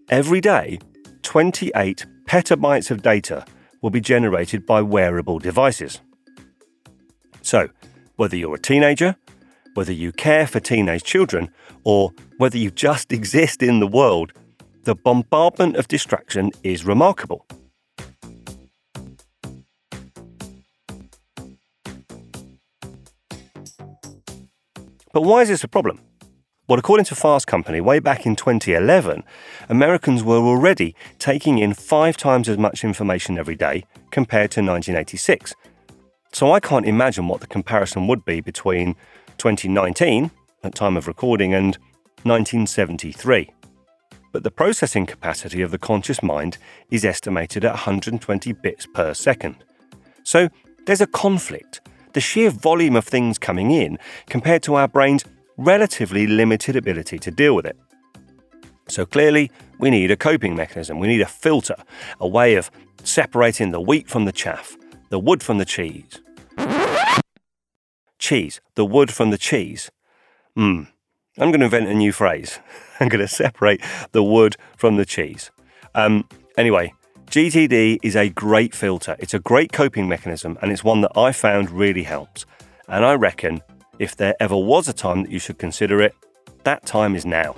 every 0.08 0.40
day, 0.40 0.80
28 1.24 2.06
petabytes 2.28 2.90
of 2.90 3.02
data 3.02 3.46
will 3.82 3.90
be 3.90 4.00
generated 4.00 4.66
by 4.66 4.82
wearable 4.82 5.40
devices. 5.40 6.00
So, 7.42 7.68
whether 8.16 8.38
you're 8.38 8.56
a 8.56 8.70
teenager, 8.72 9.18
whether 9.74 9.92
you 9.92 10.14
care 10.14 10.48
for 10.48 10.62
teenage 10.62 11.04
children, 11.04 11.50
or 11.84 12.14
whether 12.38 12.58
you 12.58 12.72
just 12.72 13.12
exist 13.20 13.62
in 13.62 13.82
the 13.82 13.88
world, 13.88 14.32
the 14.84 14.96
bombardment 14.96 15.78
of 15.78 15.88
distraction 15.88 16.52
is 16.62 16.86
remarkable. 16.86 17.46
But 25.14 25.22
why 25.22 25.44
is 25.44 25.50
this 25.50 25.64
a 25.64 25.68
problem? 25.68 26.02
Well, 26.68 26.80
according 26.80 27.06
to 27.06 27.16
Fast 27.16 27.46
Company, 27.46 27.82
way 27.82 28.00
back 28.00 28.26
in 28.26 28.36
2011, 28.36 29.24
Americans 29.70 30.24
were 30.24 30.38
already 30.38 30.96
taking 31.20 31.60
in 31.60 31.74
five 31.74 32.18
times 32.18 32.50
as 32.50 32.58
much 32.58 32.84
information 32.84 33.38
every 33.38 33.56
day 33.56 33.86
compared 34.12 34.52
to 34.52 34.62
1986. 34.62 35.54
So 36.32 36.52
I 36.52 36.60
can't 36.60 36.88
imagine 36.88 37.28
what 37.28 37.42
the 37.42 37.48
comparison 37.48 38.08
would 38.08 38.26
be 38.26 38.42
between 38.42 38.96
2019, 39.38 40.32
at 40.64 40.74
time 40.74 40.98
of 40.98 41.08
recording, 41.08 41.54
and 41.54 41.78
1973. 42.24 43.52
But 44.34 44.44
the 44.44 44.52
processing 44.52 45.06
capacity 45.06 45.62
of 45.62 45.70
the 45.70 45.78
conscious 45.78 46.24
mind 46.24 46.58
is 46.90 47.06
estimated 47.06 47.64
at 47.64 47.74
120 47.74 48.52
bits 48.52 48.88
per 48.88 49.14
second. 49.14 49.64
So 50.24 50.50
there's 50.86 51.02
a 51.02 51.08
conflict 51.08 51.80
the 52.14 52.22
sheer 52.22 52.52
volume 52.52 52.96
of 52.96 53.06
things 53.06 53.40
coming 53.40 53.72
in 53.72 53.98
compared 54.28 54.62
to 54.64 54.76
our 54.76 54.88
brain's 54.88 55.24
relatively 55.58 56.28
limited 56.28 56.76
ability 56.76 57.18
to 57.18 57.32
deal 57.32 57.56
with 57.56 57.66
it. 57.66 57.78
So 58.88 59.06
clearly, 59.06 59.52
we 59.80 59.90
need 59.90 60.12
a 60.12 60.18
coping 60.18 60.56
mechanism. 60.56 61.00
We 61.00 61.08
need 61.08 61.22
a 61.22 61.28
filter, 61.28 61.76
a 62.20 62.28
way 62.28 62.56
of 62.56 62.70
separating 63.04 63.72
the 63.72 63.82
wheat 63.82 64.08
from 64.08 64.26
the 64.26 64.32
chaff, 64.32 64.78
the 65.10 65.20
wood 65.20 65.42
from 65.42 65.58
the 65.58 65.66
cheese. 65.66 66.22
Cheese, 68.20 68.62
the 68.76 68.86
wood 68.86 69.12
from 69.12 69.32
the 69.32 69.38
cheese. 69.38 69.90
Hmm. 70.56 70.84
I'm 71.40 71.50
going 71.50 71.62
to 71.62 71.66
invent 71.66 71.88
a 71.88 71.96
new 71.96 72.12
phrase. 72.12 72.60
I'm 73.00 73.10
going 73.10 73.20
to 73.20 73.28
separate 73.28 73.82
the 74.12 74.24
wood 74.24 74.56
from 74.78 74.98
the 74.98 75.06
cheese. 75.06 75.50
Um, 75.96 76.30
anyway, 76.58 76.94
GTD 77.26 77.98
is 78.04 78.16
a 78.16 78.30
great 78.30 78.76
filter. 78.76 79.16
It's 79.18 79.34
a 79.34 79.40
great 79.40 79.72
coping 79.72 80.08
mechanism, 80.08 80.60
and 80.62 80.72
it's 80.72 80.84
one 80.84 81.02
that 81.02 81.18
I 81.18 81.32
found 81.32 81.72
really 81.72 82.04
helps. 82.04 82.46
And 82.88 83.04
I 83.04 83.16
reckon 83.16 83.62
if 83.98 84.16
there 84.16 84.36
ever 84.40 84.56
was 84.56 84.88
a 84.88 84.94
time 84.94 85.24
that 85.24 85.32
you 85.32 85.40
should 85.40 85.58
consider 85.58 86.04
it, 86.04 86.14
that 86.66 86.86
time 86.86 87.16
is 87.16 87.26
now. 87.26 87.56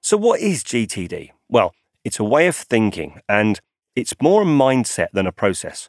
So, 0.00 0.16
what 0.16 0.40
is 0.40 0.64
GTD? 0.64 1.30
Well, 1.48 1.72
it's 2.02 2.18
a 2.18 2.24
way 2.24 2.48
of 2.48 2.56
thinking, 2.56 3.20
and 3.28 3.60
it's 3.94 4.14
more 4.20 4.42
a 4.42 4.46
mindset 4.46 5.08
than 5.12 5.28
a 5.28 5.32
process. 5.32 5.88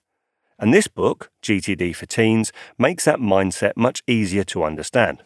And 0.62 0.74
this 0.74 0.88
book, 0.88 1.32
GTD 1.42 1.96
for 1.96 2.06
Teens, 2.06 2.52
makes 2.78 3.06
that 3.06 3.20
mindset 3.20 3.78
much 3.78 4.04
easier 4.08 4.44
to 4.46 4.66
understand. 4.66 5.24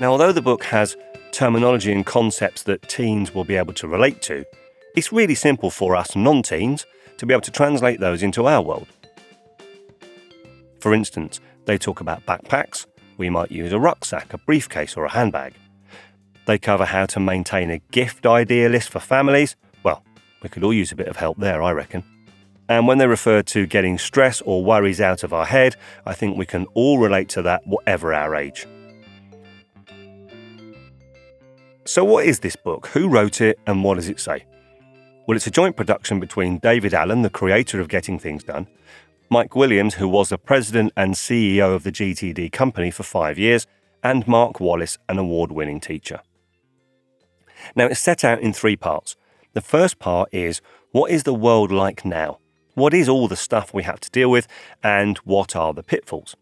Now, 0.00 0.10
although 0.10 0.32
the 0.32 0.42
book 0.42 0.64
has 0.64 0.96
terminology 1.30 1.92
and 1.92 2.04
concepts 2.04 2.62
that 2.64 2.88
teens 2.88 3.34
will 3.34 3.44
be 3.44 3.56
able 3.56 3.74
to 3.74 3.86
relate 3.86 4.22
to, 4.22 4.44
it's 4.96 5.12
really 5.12 5.34
simple 5.34 5.70
for 5.70 5.94
us 5.94 6.16
non 6.16 6.42
teens 6.42 6.86
to 7.18 7.26
be 7.26 7.34
able 7.34 7.42
to 7.42 7.50
translate 7.50 8.00
those 8.00 8.22
into 8.22 8.46
our 8.46 8.62
world. 8.62 8.88
For 10.80 10.94
instance, 10.94 11.40
they 11.66 11.78
talk 11.78 12.00
about 12.00 12.24
backpacks. 12.26 12.86
We 13.18 13.30
might 13.30 13.52
use 13.52 13.72
a 13.72 13.78
rucksack, 13.78 14.32
a 14.32 14.38
briefcase, 14.38 14.96
or 14.96 15.04
a 15.04 15.10
handbag. 15.10 15.54
They 16.46 16.58
cover 16.58 16.84
how 16.84 17.06
to 17.06 17.20
maintain 17.20 17.70
a 17.70 17.78
gift 17.90 18.26
idea 18.26 18.68
list 18.68 18.90
for 18.90 19.00
families. 19.00 19.56
Well, 19.82 20.04
we 20.42 20.48
could 20.48 20.62
all 20.62 20.74
use 20.74 20.92
a 20.92 20.96
bit 20.96 21.08
of 21.08 21.16
help 21.16 21.38
there, 21.38 21.62
I 21.62 21.72
reckon. 21.72 22.04
And 22.68 22.86
when 22.86 22.98
they 22.98 23.06
refer 23.06 23.42
to 23.42 23.66
getting 23.66 23.98
stress 23.98 24.40
or 24.42 24.64
worries 24.64 25.00
out 25.00 25.22
of 25.22 25.32
our 25.32 25.44
head, 25.44 25.76
I 26.06 26.14
think 26.14 26.36
we 26.36 26.46
can 26.46 26.66
all 26.74 26.98
relate 26.98 27.28
to 27.30 27.42
that, 27.42 27.66
whatever 27.66 28.12
our 28.14 28.34
age. 28.34 28.66
So, 31.86 32.04
what 32.04 32.24
is 32.24 32.40
this 32.40 32.56
book? 32.56 32.86
Who 32.88 33.08
wrote 33.08 33.42
it 33.42 33.58
and 33.66 33.84
what 33.84 33.96
does 33.96 34.08
it 34.08 34.18
say? 34.18 34.46
Well, 35.26 35.36
it's 35.36 35.46
a 35.46 35.50
joint 35.50 35.76
production 35.76 36.20
between 36.20 36.58
David 36.58 36.94
Allen, 36.94 37.22
the 37.22 37.30
creator 37.30 37.80
of 37.80 37.88
Getting 37.88 38.18
Things 38.18 38.44
Done, 38.44 38.66
Mike 39.30 39.54
Williams, 39.54 39.94
who 39.94 40.08
was 40.08 40.30
the 40.30 40.38
president 40.38 40.92
and 40.96 41.14
CEO 41.14 41.74
of 41.74 41.82
the 41.82 41.92
GTD 41.92 42.52
company 42.52 42.90
for 42.90 43.02
five 43.02 43.38
years, 43.38 43.66
and 44.02 44.26
Mark 44.26 44.60
Wallace, 44.60 44.98
an 45.08 45.18
award 45.18 45.52
winning 45.52 45.80
teacher. 45.80 46.20
Now, 47.74 47.86
it's 47.86 48.00
set 48.00 48.24
out 48.24 48.40
in 48.40 48.52
three 48.52 48.76
parts. 48.76 49.16
The 49.52 49.60
first 49.60 49.98
part 49.98 50.28
is 50.32 50.60
what 50.92 51.10
is 51.10 51.22
the 51.22 51.34
world 51.34 51.70
like 51.70 52.04
now? 52.04 52.38
What 52.74 52.94
is 52.94 53.08
all 53.08 53.28
the 53.28 53.36
stuff 53.36 53.72
we 53.72 53.84
have 53.84 54.00
to 54.00 54.10
deal 54.10 54.30
with, 54.30 54.48
and 54.82 55.18
what 55.18 55.54
are 55.54 55.72
the 55.72 55.82
pitfalls? 55.82 56.36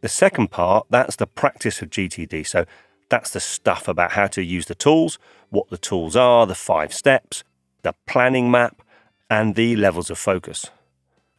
The 0.00 0.08
second 0.08 0.50
part, 0.50 0.86
that's 0.90 1.16
the 1.16 1.26
practice 1.26 1.82
of 1.82 1.90
GTD. 1.90 2.46
So, 2.46 2.64
that's 3.08 3.30
the 3.30 3.40
stuff 3.40 3.88
about 3.88 4.12
how 4.12 4.26
to 4.28 4.42
use 4.42 4.66
the 4.66 4.74
tools, 4.74 5.18
what 5.50 5.70
the 5.70 5.78
tools 5.78 6.14
are, 6.14 6.46
the 6.46 6.54
five 6.54 6.92
steps, 6.92 7.42
the 7.82 7.94
planning 8.06 8.50
map, 8.50 8.82
and 9.30 9.54
the 9.54 9.76
levels 9.76 10.10
of 10.10 10.18
focus. 10.18 10.66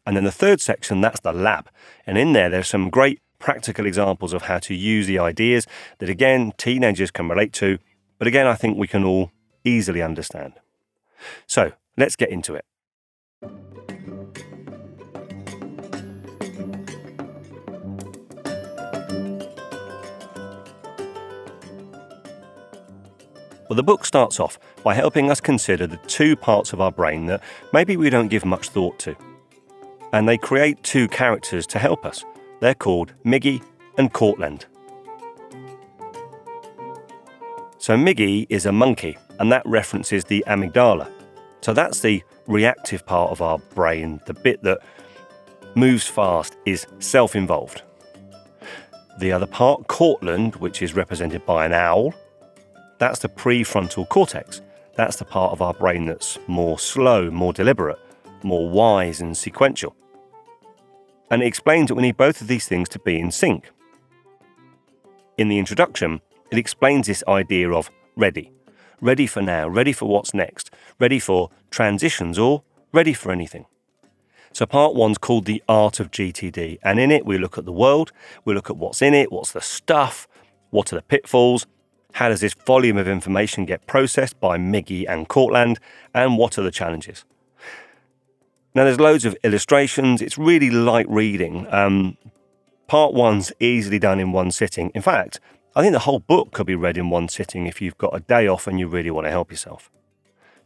And 0.06 0.16
then 0.16 0.24
the 0.24 0.32
third 0.32 0.62
section, 0.62 1.02
that's 1.02 1.20
the 1.20 1.32
lab. 1.32 1.70
And 2.08 2.18
in 2.18 2.34
there, 2.34 2.50
there's 2.50 2.68
some 2.68 2.90
great 2.90 3.20
practical 3.38 3.86
examples 3.86 4.34
of 4.34 4.44
how 4.44 4.60
to 4.60 4.74
use 4.74 5.08
the 5.08 5.20
ideas 5.20 5.68
that, 6.00 6.10
again, 6.10 6.54
teenagers 6.58 7.12
can 7.12 7.30
relate 7.30 7.54
to. 7.54 7.78
But 8.20 8.28
again, 8.28 8.46
I 8.46 8.54
think 8.54 8.78
we 8.78 8.88
can 8.88 9.04
all 9.04 9.32
easily 9.64 10.02
understand. 10.02 10.54
So 11.48 11.72
let's 11.98 12.16
get 12.16 12.30
into 12.30 12.54
it. 12.54 12.66
Well, 23.70 23.76
the 23.76 23.84
book 23.84 24.04
starts 24.04 24.40
off 24.40 24.58
by 24.84 24.96
helping 24.96 25.30
us 25.30 25.40
consider 25.40 25.86
the 25.88 25.98
two 25.98 26.36
parts 26.36 26.74
of 26.74 26.82
our 26.82 26.92
brain 26.92 27.28
that 27.28 27.42
maybe 27.72 27.98
we 27.98 28.10
don't 28.10 28.28
give 28.28 28.44
much 28.44 28.70
thought 28.70 28.98
to. 29.00 29.16
And 30.12 30.28
they 30.28 30.40
create 30.40 30.82
two 30.84 31.08
characters 31.08 31.68
to 31.68 31.80
help 31.80 32.04
us. 32.04 32.26
They're 32.62 32.74
called 32.74 33.14
Miggy 33.24 33.64
and 33.98 34.12
Cortland. 34.12 34.66
So, 37.80 37.96
Miggy 37.96 38.46
is 38.50 38.66
a 38.66 38.74
monkey, 38.74 39.18
and 39.40 39.50
that 39.54 39.66
references 39.66 40.26
the 40.26 40.44
amygdala. 40.48 41.10
So, 41.62 41.74
that's 41.74 42.02
the 42.02 42.22
reactive 42.46 43.06
part 43.06 43.32
of 43.32 43.42
our 43.42 43.58
brain, 43.74 44.20
the 44.26 44.34
bit 44.34 44.62
that 44.64 44.80
moves 45.76 46.06
fast, 46.06 46.58
is 46.66 46.88
self 47.00 47.38
involved. 47.38 47.84
The 49.20 49.32
other 49.32 49.46
part, 49.46 49.88
Cortland, 49.88 50.58
which 50.58 50.82
is 50.82 50.94
represented 50.94 51.46
by 51.46 51.66
an 51.66 51.72
owl, 51.72 52.14
that's 52.98 53.20
the 53.20 53.30
prefrontal 53.30 54.10
cortex. 54.10 54.62
That's 54.96 55.16
the 55.16 55.26
part 55.26 55.54
of 55.54 55.62
our 55.62 55.74
brain 55.74 56.06
that's 56.06 56.38
more 56.48 56.78
slow, 56.78 57.32
more 57.32 57.54
deliberate, 57.54 58.00
more 58.44 58.70
wise 58.70 59.22
and 59.22 59.38
sequential. 59.38 59.96
And 61.32 61.42
it 61.42 61.46
explains 61.46 61.88
that 61.88 61.96
we 61.96 62.02
need 62.02 62.18
both 62.18 62.42
of 62.42 62.48
these 62.48 62.68
things 62.68 62.90
to 62.90 63.00
be 63.00 63.18
in 63.18 63.32
sync. 63.32 63.70
In 65.38 65.48
the 65.48 65.60
introduction, 65.60 66.20
it 66.52 66.58
explains 66.58 67.08
this 67.08 67.24
idea 67.28 67.72
of 67.72 67.92
ready. 68.16 68.52
Ready 69.02 69.28
for 69.28 69.42
now, 69.42 69.68
ready 69.68 69.94
for 69.94 70.08
what's 70.08 70.34
next, 70.34 70.72
ready 71.00 71.20
for 71.20 71.50
transitions, 71.72 72.38
or 72.38 72.64
ready 72.92 73.14
for 73.14 73.32
anything. 73.32 73.66
So, 74.52 74.66
part 74.66 74.96
one's 74.96 75.18
called 75.18 75.46
The 75.46 75.64
Art 75.70 76.00
of 76.00 76.12
GTD, 76.12 76.80
and 76.84 77.00
in 77.00 77.12
it 77.12 77.26
we 77.26 77.38
look 77.38 77.58
at 77.58 77.66
the 77.66 77.72
world, 77.72 78.12
we 78.44 78.54
look 78.54 78.70
at 78.70 78.78
what's 78.78 79.02
in 79.02 79.14
it, 79.14 79.32
what's 79.32 79.52
the 79.52 79.62
stuff, 79.62 80.28
what 80.72 80.92
are 80.92 80.98
the 80.98 81.02
pitfalls, 81.02 81.66
how 82.14 82.30
does 82.30 82.42
this 82.42 82.54
volume 82.54 82.98
of 82.98 83.08
information 83.08 83.66
get 83.66 83.86
processed 83.88 84.40
by 84.40 84.58
Miggy 84.58 85.06
and 85.08 85.28
Cortland? 85.28 85.80
And 86.14 86.38
what 86.38 86.58
are 86.58 86.64
the 86.64 86.72
challenges? 86.72 87.24
Now, 88.76 88.84
there's 88.84 89.00
loads 89.00 89.26
of 89.26 89.38
illustrations. 89.44 90.22
It's 90.22 90.38
really 90.38 90.70
light 90.70 91.10
reading. 91.10 91.68
Um, 91.72 92.18
part 92.88 93.14
one's 93.14 93.52
easily 93.60 94.00
done 94.00 94.20
in 94.20 94.32
one 94.32 94.52
sitting. 94.52 94.92
In 94.94 95.02
fact, 95.02 95.40
I 95.76 95.82
think 95.82 95.94
the 95.94 96.00
whole 96.00 96.20
book 96.20 96.52
could 96.52 96.66
be 96.66 96.76
read 96.76 96.98
in 96.98 97.10
one 97.10 97.28
sitting 97.28 97.68
if 97.68 97.80
you've 97.80 97.98
got 97.98 98.16
a 98.16 98.20
day 98.22 98.48
off 98.48 98.66
and 98.66 98.80
you 98.80 98.88
really 98.88 99.12
want 99.12 99.28
to 99.28 99.32
help 99.32 99.52
yourself. 99.52 99.92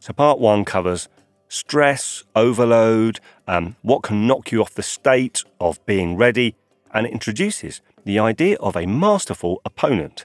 So, 0.00 0.12
part 0.12 0.38
one 0.38 0.64
covers 0.64 1.08
stress, 1.48 2.24
overload, 2.34 3.20
um, 3.46 3.76
what 3.82 4.02
can 4.02 4.26
knock 4.26 4.50
you 4.50 4.62
off 4.62 4.74
the 4.74 4.82
state 4.82 5.44
of 5.60 5.84
being 5.84 6.16
ready, 6.16 6.56
and 6.92 7.06
it 7.06 7.12
introduces 7.12 7.82
the 8.04 8.18
idea 8.18 8.56
of 8.60 8.76
a 8.76 8.86
masterful 8.86 9.60
opponent 9.64 10.24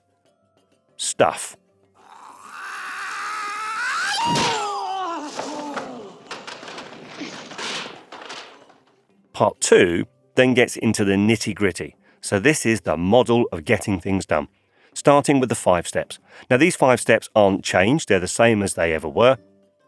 stuff. 0.95 1.57
Part 9.33 9.59
two 9.59 10.05
then 10.35 10.53
gets 10.53 10.77
into 10.77 11.03
the 11.03 11.13
nitty 11.13 11.53
gritty. 11.53 11.95
So, 12.21 12.39
this 12.39 12.65
is 12.65 12.81
the 12.81 12.97
model 12.97 13.45
of 13.51 13.65
getting 13.65 13.99
things 13.99 14.25
done, 14.25 14.47
starting 14.99 15.39
with 15.39 15.49
the 15.49 15.55
five 15.55 15.87
steps. 15.87 16.19
Now, 16.49 16.57
these 16.57 16.75
five 16.75 16.99
steps 16.99 17.29
aren't 17.33 17.63
changed, 17.63 18.09
they're 18.09 18.19
the 18.19 18.27
same 18.27 18.61
as 18.61 18.75
they 18.75 18.93
ever 18.93 19.07
were, 19.07 19.37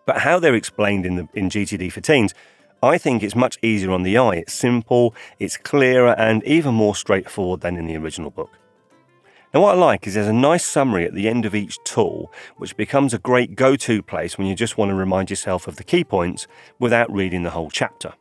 but 0.07 0.19
how 0.19 0.39
they're 0.39 0.55
explained 0.55 1.05
in, 1.05 1.15
the, 1.17 1.27
in 1.33 1.49
GTD 1.49 1.91
for 1.91 2.01
teens, 2.01 2.33
I 2.81 2.97
think 2.97 3.21
it's 3.21 3.35
much 3.35 3.59
easier 3.61 3.91
on 3.91 4.01
the 4.01 4.17
eye. 4.17 4.37
It's 4.37 4.53
simple, 4.53 5.13
it's 5.37 5.55
clearer, 5.57 6.15
and 6.17 6.43
even 6.45 6.73
more 6.73 6.95
straightforward 6.95 7.61
than 7.61 7.77
in 7.77 7.85
the 7.85 7.97
original 7.97 8.31
book. 8.31 8.49
Now, 9.53 9.61
what 9.61 9.75
I 9.75 9.77
like 9.77 10.07
is 10.07 10.13
there's 10.13 10.27
a 10.27 10.33
nice 10.33 10.65
summary 10.65 11.05
at 11.05 11.13
the 11.13 11.27
end 11.27 11.45
of 11.45 11.53
each 11.53 11.77
tool, 11.83 12.31
which 12.55 12.77
becomes 12.77 13.13
a 13.13 13.19
great 13.19 13.55
go 13.55 13.75
to 13.75 14.01
place 14.01 14.37
when 14.37 14.47
you 14.47 14.55
just 14.55 14.77
want 14.77 14.89
to 14.89 14.95
remind 14.95 15.29
yourself 15.29 15.67
of 15.67 15.75
the 15.75 15.83
key 15.83 16.03
points 16.03 16.47
without 16.79 17.11
reading 17.11 17.43
the 17.43 17.49
whole 17.51 17.69
chapter. 17.69 18.13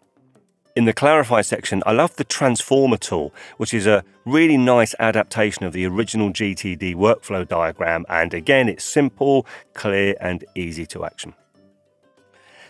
In 0.76 0.84
the 0.84 0.92
Clarify 0.92 1.40
section, 1.40 1.82
I 1.84 1.90
love 1.90 2.14
the 2.14 2.22
Transformer 2.22 2.96
tool, 2.96 3.34
which 3.56 3.74
is 3.74 3.88
a 3.88 4.04
really 4.24 4.56
nice 4.56 4.94
adaptation 5.00 5.64
of 5.64 5.72
the 5.72 5.84
original 5.84 6.30
GTD 6.30 6.94
workflow 6.94 7.46
diagram, 7.46 8.06
and 8.08 8.32
again, 8.32 8.68
it's 8.68 8.84
simple, 8.84 9.46
clear, 9.74 10.14
and 10.20 10.44
easy 10.54 10.86
to 10.86 11.04
action. 11.04 11.34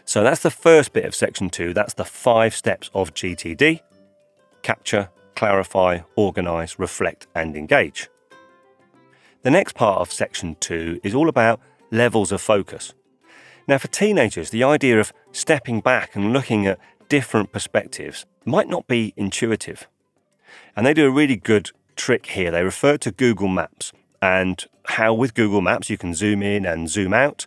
So 0.07 0.23
that's 0.23 0.43
the 0.43 0.51
first 0.51 0.95
bit 0.95 1.05
of 1.05 1.15
section 1.15 1.51
two. 1.51 1.75
That's 1.75 1.93
the 1.95 2.07
five 2.07 2.55
steps 2.55 2.91
of 2.95 3.13
GTD 3.13 3.81
capture, 4.63 5.09
clarify, 5.37 6.01
organize, 6.17 6.79
reflect, 6.79 7.27
and 7.35 7.57
engage. 7.57 8.09
The 9.43 9.51
next 9.51 9.75
part 9.75 10.01
of 10.01 10.13
section 10.13 10.57
two 10.61 11.01
is 11.03 11.15
all 11.15 11.29
about 11.29 11.61
levels 11.91 12.33
of 12.33 12.41
focus. 12.41 12.95
Now, 13.69 13.79
for 13.79 13.89
teenagers, 13.89 14.51
the 14.51 14.65
idea 14.65 14.99
of 14.99 15.13
stepping 15.33 15.81
back 15.81 16.17
and 16.17 16.33
looking 16.33 16.67
at 16.67 16.79
different 17.11 17.53
perspectives 17.53 18.25
might 18.46 18.68
not 18.68 18.87
be 18.87 19.12
intuitive. 19.16 19.87
And 20.75 20.87
they 20.87 20.94
do 20.94 21.07
a 21.07 21.11
really 21.11 21.37
good 21.37 21.73
trick 21.96 22.25
here. 22.27 22.51
They 22.51 22.64
refer 22.64 22.96
to 22.99 23.11
Google 23.11 23.49
Maps 23.49 23.92
and 24.23 24.64
how, 24.87 25.12
with 25.12 25.35
Google 25.35 25.61
Maps, 25.61 25.90
you 25.90 25.99
can 25.99 26.14
zoom 26.14 26.42
in 26.42 26.64
and 26.64 26.88
zoom 26.88 27.12
out, 27.12 27.46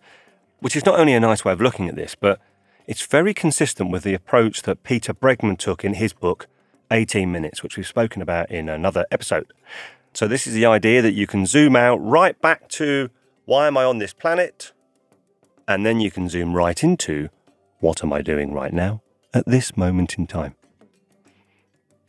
which 0.60 0.76
is 0.76 0.86
not 0.86 1.00
only 1.00 1.14
a 1.14 1.20
nice 1.20 1.44
way 1.44 1.54
of 1.54 1.62
looking 1.62 1.90
at 1.90 1.96
this, 1.96 2.14
but 2.14 2.40
it's 2.86 3.06
very 3.06 3.34
consistent 3.34 3.90
with 3.90 4.04
the 4.04 4.14
approach 4.14 4.62
that 4.64 4.84
Peter 4.84 5.14
Bregman 5.14 5.58
took 5.58 5.84
in 5.84 5.96
his 5.96 6.14
book, 6.14 6.48
18 6.92 7.32
Minutes, 7.32 7.64
which 7.64 7.78
we've 7.78 7.88
spoken 7.88 8.22
about 8.22 8.52
in 8.52 8.68
another 8.70 9.06
episode. 9.12 9.52
So, 10.14 10.28
this 10.28 10.46
is 10.46 10.54
the 10.54 10.66
idea 10.66 11.02
that 11.02 11.14
you 11.14 11.26
can 11.26 11.46
zoom 11.46 11.76
out 11.76 11.96
right 11.98 12.40
back 12.40 12.68
to 12.70 13.10
why 13.46 13.68
am 13.68 13.78
I 13.78 13.84
on 13.84 13.98
this 13.98 14.14
planet? 14.14 14.74
And 15.68 15.86
then 15.86 16.02
you 16.02 16.12
can 16.12 16.28
zoom 16.30 16.54
right 16.54 16.84
into 16.84 17.30
what 17.80 18.04
am 18.04 18.12
I 18.12 18.22
doing 18.22 18.54
right 18.54 18.74
now 18.74 19.02
at 19.34 19.46
this 19.46 19.76
moment 19.76 20.18
in 20.18 20.28
time. 20.28 20.56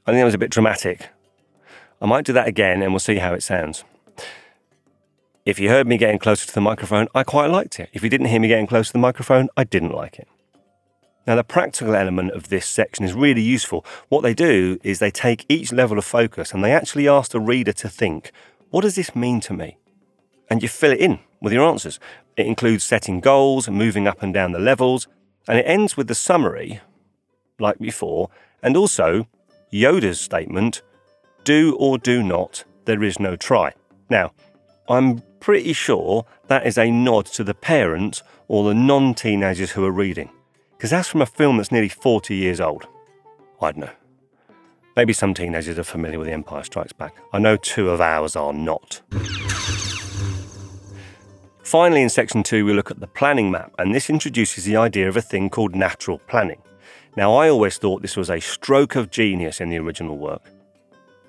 I 0.06 0.10
think 0.10 0.20
that 0.20 0.24
was 0.24 0.34
a 0.34 0.38
bit 0.38 0.50
dramatic. 0.50 1.08
I 2.00 2.06
might 2.06 2.24
do 2.24 2.32
that 2.34 2.46
again 2.46 2.82
and 2.82 2.92
we'll 2.92 3.00
see 3.00 3.16
how 3.16 3.32
it 3.32 3.42
sounds. 3.42 3.84
If 5.46 5.58
you 5.58 5.68
heard 5.68 5.86
me 5.86 5.96
getting 5.96 6.18
closer 6.18 6.46
to 6.46 6.54
the 6.54 6.60
microphone, 6.60 7.08
I 7.14 7.22
quite 7.22 7.50
liked 7.50 7.78
it. 7.80 7.90
If 7.92 8.02
you 8.02 8.10
didn't 8.10 8.26
hear 8.26 8.40
me 8.40 8.48
getting 8.48 8.66
closer 8.66 8.88
to 8.88 8.92
the 8.94 8.98
microphone, 8.98 9.48
I 9.56 9.64
didn't 9.64 9.92
like 9.92 10.18
it. 10.18 10.28
Now, 11.26 11.36
the 11.36 11.44
practical 11.44 11.94
element 11.94 12.32
of 12.32 12.48
this 12.48 12.66
section 12.66 13.04
is 13.04 13.14
really 13.14 13.40
useful. 13.40 13.84
What 14.10 14.20
they 14.22 14.34
do 14.34 14.78
is 14.82 14.98
they 14.98 15.10
take 15.10 15.46
each 15.48 15.72
level 15.72 15.96
of 15.96 16.04
focus 16.04 16.52
and 16.52 16.62
they 16.62 16.72
actually 16.72 17.08
ask 17.08 17.30
the 17.30 17.40
reader 17.40 17.72
to 17.72 17.88
think, 17.88 18.30
what 18.70 18.82
does 18.82 18.96
this 18.96 19.16
mean 19.16 19.40
to 19.40 19.54
me? 19.54 19.78
And 20.50 20.62
you 20.62 20.68
fill 20.68 20.92
it 20.92 21.00
in 21.00 21.20
with 21.40 21.52
your 21.52 21.66
answers. 21.66 21.98
It 22.36 22.46
includes 22.46 22.84
setting 22.84 23.20
goals, 23.20 23.68
moving 23.70 24.06
up 24.06 24.22
and 24.22 24.34
down 24.34 24.52
the 24.52 24.58
levels, 24.58 25.08
and 25.48 25.58
it 25.58 25.62
ends 25.62 25.96
with 25.96 26.08
the 26.08 26.14
summary, 26.14 26.80
like 27.58 27.78
before, 27.78 28.30
and 28.62 28.76
also 28.76 29.28
Yoda's 29.72 30.20
statement 30.20 30.82
do 31.44 31.76
or 31.78 31.98
do 31.98 32.22
not, 32.22 32.64
there 32.84 33.02
is 33.02 33.20
no 33.20 33.36
try. 33.36 33.72
Now, 34.10 34.32
I'm 34.88 35.22
pretty 35.40 35.72
sure 35.72 36.24
that 36.48 36.66
is 36.66 36.78
a 36.78 36.90
nod 36.90 37.26
to 37.26 37.44
the 37.44 37.54
parents 37.54 38.22
or 38.48 38.64
the 38.64 38.74
non 38.74 39.14
teenagers 39.14 39.72
who 39.72 39.84
are 39.84 39.92
reading. 39.92 40.30
Because 40.76 40.90
that's 40.90 41.08
from 41.08 41.22
a 41.22 41.26
film 41.26 41.56
that's 41.56 41.72
nearly 41.72 41.88
40 41.88 42.34
years 42.34 42.60
old. 42.60 42.86
I 43.60 43.72
don't 43.72 43.80
know. 43.80 43.90
Maybe 44.96 45.12
some 45.12 45.34
teenagers 45.34 45.78
are 45.78 45.84
familiar 45.84 46.18
with 46.18 46.28
The 46.28 46.34
Empire 46.34 46.62
Strikes 46.62 46.92
Back. 46.92 47.16
I 47.32 47.38
know 47.38 47.56
two 47.56 47.90
of 47.90 48.00
ours 48.00 48.36
are 48.36 48.52
not. 48.52 49.00
Finally, 51.62 52.02
in 52.02 52.08
section 52.08 52.42
two, 52.42 52.64
we 52.64 52.74
look 52.74 52.90
at 52.90 53.00
the 53.00 53.06
planning 53.06 53.50
map, 53.50 53.74
and 53.78 53.94
this 53.94 54.10
introduces 54.10 54.64
the 54.64 54.76
idea 54.76 55.08
of 55.08 55.16
a 55.16 55.22
thing 55.22 55.50
called 55.50 55.74
natural 55.74 56.18
planning. 56.18 56.62
Now, 57.16 57.34
I 57.34 57.48
always 57.48 57.78
thought 57.78 58.02
this 58.02 58.16
was 58.16 58.28
a 58.28 58.40
stroke 58.40 58.96
of 58.96 59.10
genius 59.10 59.60
in 59.60 59.68
the 59.68 59.78
original 59.78 60.18
work. 60.18 60.42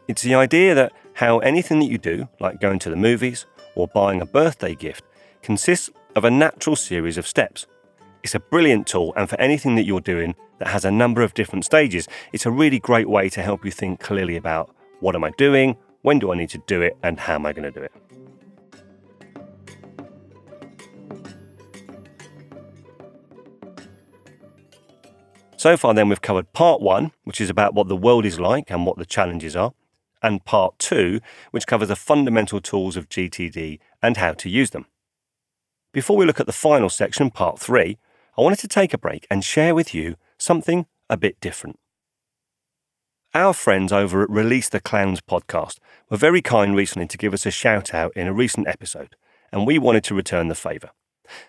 It's 0.08 0.24
the 0.24 0.34
idea 0.34 0.74
that 0.74 0.94
how 1.14 1.40
anything 1.40 1.80
that 1.80 1.92
you 1.92 2.00
do, 2.00 2.28
like 2.40 2.60
going 2.60 2.80
to 2.80 2.90
the 2.90 2.96
movies 2.96 3.46
or 3.76 3.88
buying 3.88 4.20
a 4.20 4.26
birthday 4.26 4.74
gift, 4.74 5.04
consists 5.44 5.92
of 6.16 6.26
a 6.26 6.32
natural 6.32 6.76
series 6.76 7.18
of 7.18 7.28
steps. 7.28 7.68
It's 8.24 8.34
a 8.34 8.40
brilliant 8.40 8.88
tool, 8.88 9.14
and 9.16 9.30
for 9.30 9.40
anything 9.40 9.76
that 9.76 9.86
you're 9.86 10.00
doing 10.00 10.36
that 10.58 10.70
has 10.70 10.86
a 10.86 10.92
number 10.92 11.22
of 11.22 11.36
different 11.36 11.66
stages, 11.66 12.08
it's 12.34 12.48
a 12.48 12.52
really 12.52 12.80
great 12.80 13.08
way 13.08 13.30
to 13.30 13.44
help 13.44 13.64
you 13.64 13.70
think 13.70 14.00
clearly 14.00 14.38
about 14.38 14.74
what 15.02 15.16
am 15.16 15.24
I 15.24 15.32
doing, 15.38 15.78
when 16.02 16.18
do 16.18 16.32
I 16.32 16.36
need 16.36 16.50
to 16.50 16.64
do 16.66 16.82
it, 16.82 16.98
and 17.04 17.20
how 17.20 17.36
am 17.36 17.46
I 17.46 17.54
going 17.54 17.72
to 17.72 17.80
do 17.80 17.84
it. 17.84 17.92
So 25.66 25.76
far, 25.78 25.96
then, 25.96 26.10
we've 26.10 26.22
covered 26.22 26.54
part 26.54 26.80
one, 26.80 27.12
which 27.24 27.42
is 27.42 27.50
about 27.50 27.74
what 27.74 27.88
the 27.88 27.96
world 27.96 28.24
is 28.24 28.40
like 28.40 28.70
and 28.70 28.86
what 28.86 29.00
the 29.00 29.04
challenges 29.04 29.56
are, 29.56 29.74
and 30.22 30.46
part 30.46 30.78
two, 30.78 31.22
which 31.50 31.66
covers 31.66 31.88
the 31.88 31.96
fundamental 31.96 32.62
tools 32.62 32.96
of 32.96 33.10
GTD 33.10 33.80
and 34.00 34.18
how 34.18 34.34
to 34.34 34.48
use 34.48 34.70
them. 34.70 34.86
Before 35.92 36.18
we 36.18 36.26
look 36.28 36.40
at 36.40 36.46
the 36.46 36.52
final 36.52 36.88
section, 36.88 37.32
part 37.32 37.58
three, 37.58 37.98
I 38.38 38.44
wanted 38.44 38.60
to 38.60 38.68
take 38.68 38.94
a 38.94 39.00
break 39.00 39.26
and 39.28 39.44
share 39.44 39.74
with 39.74 39.92
you 39.92 40.18
something 40.38 40.86
a 41.10 41.18
bit 41.18 41.42
different. 41.42 41.80
Our 43.34 43.52
friends 43.52 43.92
over 43.92 44.22
at 44.22 44.30
Release 44.30 44.70
the 44.70 44.80
Clowns 44.80 45.20
podcast 45.20 45.80
were 46.12 46.18
very 46.18 46.44
kind 46.44 46.76
recently 46.76 47.08
to 47.08 47.18
give 47.18 47.34
us 47.34 47.48
a 47.48 47.50
shout 47.50 47.92
out 47.92 48.16
in 48.16 48.28
a 48.28 48.34
recent 48.34 48.68
episode, 48.68 49.16
and 49.52 49.66
we 49.66 49.80
wanted 49.80 50.04
to 50.04 50.14
return 50.14 50.48
the 50.48 50.54
favour. 50.54 50.92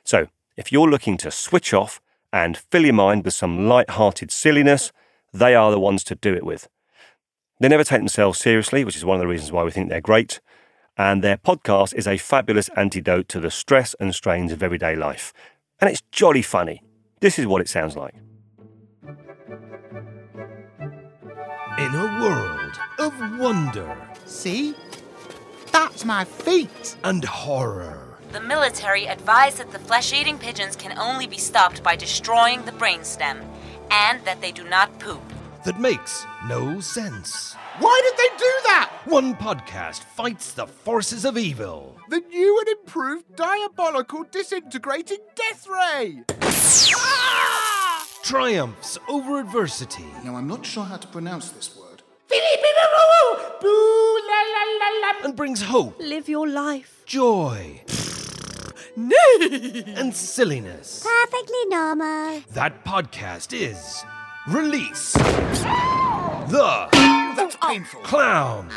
So, 0.04 0.28
if 0.56 0.72
you're 0.72 0.88
looking 0.88 1.18
to 1.18 1.30
switch 1.30 1.74
off 1.74 2.00
and 2.32 2.56
fill 2.56 2.84
your 2.84 2.94
mind 2.94 3.24
with 3.24 3.34
some 3.34 3.68
light 3.68 3.90
hearted 3.90 4.30
silliness, 4.30 4.92
they 5.32 5.54
are 5.54 5.70
the 5.70 5.80
ones 5.80 6.04
to 6.04 6.14
do 6.14 6.34
it 6.34 6.44
with. 6.44 6.68
They 7.60 7.68
never 7.68 7.84
take 7.84 8.00
themselves 8.00 8.38
seriously, 8.38 8.84
which 8.84 8.96
is 8.96 9.04
one 9.04 9.16
of 9.16 9.20
the 9.20 9.26
reasons 9.26 9.52
why 9.52 9.64
we 9.64 9.70
think 9.70 9.88
they're 9.88 10.00
great. 10.00 10.40
And 10.98 11.22
their 11.22 11.36
podcast 11.36 11.94
is 11.94 12.06
a 12.06 12.16
fabulous 12.16 12.68
antidote 12.76 13.28
to 13.28 13.40
the 13.40 13.50
stress 13.50 13.94
and 14.00 14.14
strains 14.14 14.52
of 14.52 14.62
everyday 14.62 14.96
life. 14.96 15.32
And 15.80 15.90
it's 15.90 16.02
jolly 16.10 16.42
funny. 16.42 16.82
This 17.20 17.38
is 17.38 17.46
what 17.46 17.60
it 17.60 17.68
sounds 17.68 17.96
like. 17.96 18.14
In 21.78 21.94
a 21.94 22.18
world 22.20 22.78
of 22.98 23.38
wonder 23.38 23.96
See? 24.26 24.74
That's 25.72 26.04
my 26.04 26.24
feet. 26.24 26.96
and 27.04 27.24
horror, 27.24 28.05
The 28.36 28.42
military 28.42 29.06
advise 29.06 29.54
that 29.54 29.70
the 29.70 29.78
flesh 29.78 30.12
eating 30.12 30.36
pigeons 30.38 30.76
can 30.76 30.98
only 30.98 31.26
be 31.26 31.38
stopped 31.38 31.82
by 31.82 31.96
destroying 31.96 32.62
the 32.66 32.72
brainstem 32.72 33.42
and 33.90 34.22
that 34.26 34.42
they 34.42 34.52
do 34.52 34.62
not 34.68 34.98
poop. 34.98 35.22
that 35.64 35.80
makes 35.80 36.26
no 36.46 36.78
sense. 36.80 37.54
Why 37.78 37.98
did 38.04 38.12
they 38.18 38.36
do 38.36 38.52
that? 38.64 38.90
One 39.06 39.34
podcast 39.36 40.00
fights 40.04 40.52
the 40.52 40.66
forces 40.66 41.24
of 41.24 41.38
evil. 41.38 41.96
The 42.10 42.20
new 42.20 42.58
and 42.58 42.68
improved 42.68 43.36
diabolical 43.36 44.24
disintegrating 44.24 45.20
death 45.34 45.66
ray. 45.66 46.22
Ah! 46.94 48.06
Triumphs 48.22 48.98
over 49.08 49.40
adversity. 49.40 50.04
Now, 50.22 50.36
I'm 50.36 50.46
not 50.46 50.66
sure 50.66 50.84
how 50.84 50.98
to 50.98 51.08
pronounce 51.08 51.52
this 51.52 51.74
word. 51.74 52.02
and 55.24 55.34
brings 55.34 55.62
hope, 55.62 55.98
Live 55.98 56.28
your 56.28 56.46
life. 56.46 57.02
joy, 57.06 57.80
and 58.96 60.14
silliness. 60.14 61.04
Perfectly 61.04 61.64
normal. 61.66 62.42
That 62.52 62.84
podcast 62.84 63.52
is 63.52 64.04
Release 64.48 65.12
the 65.12 66.88
That's 67.36 67.56
painful. 67.56 68.00
Clowns. 68.02 68.72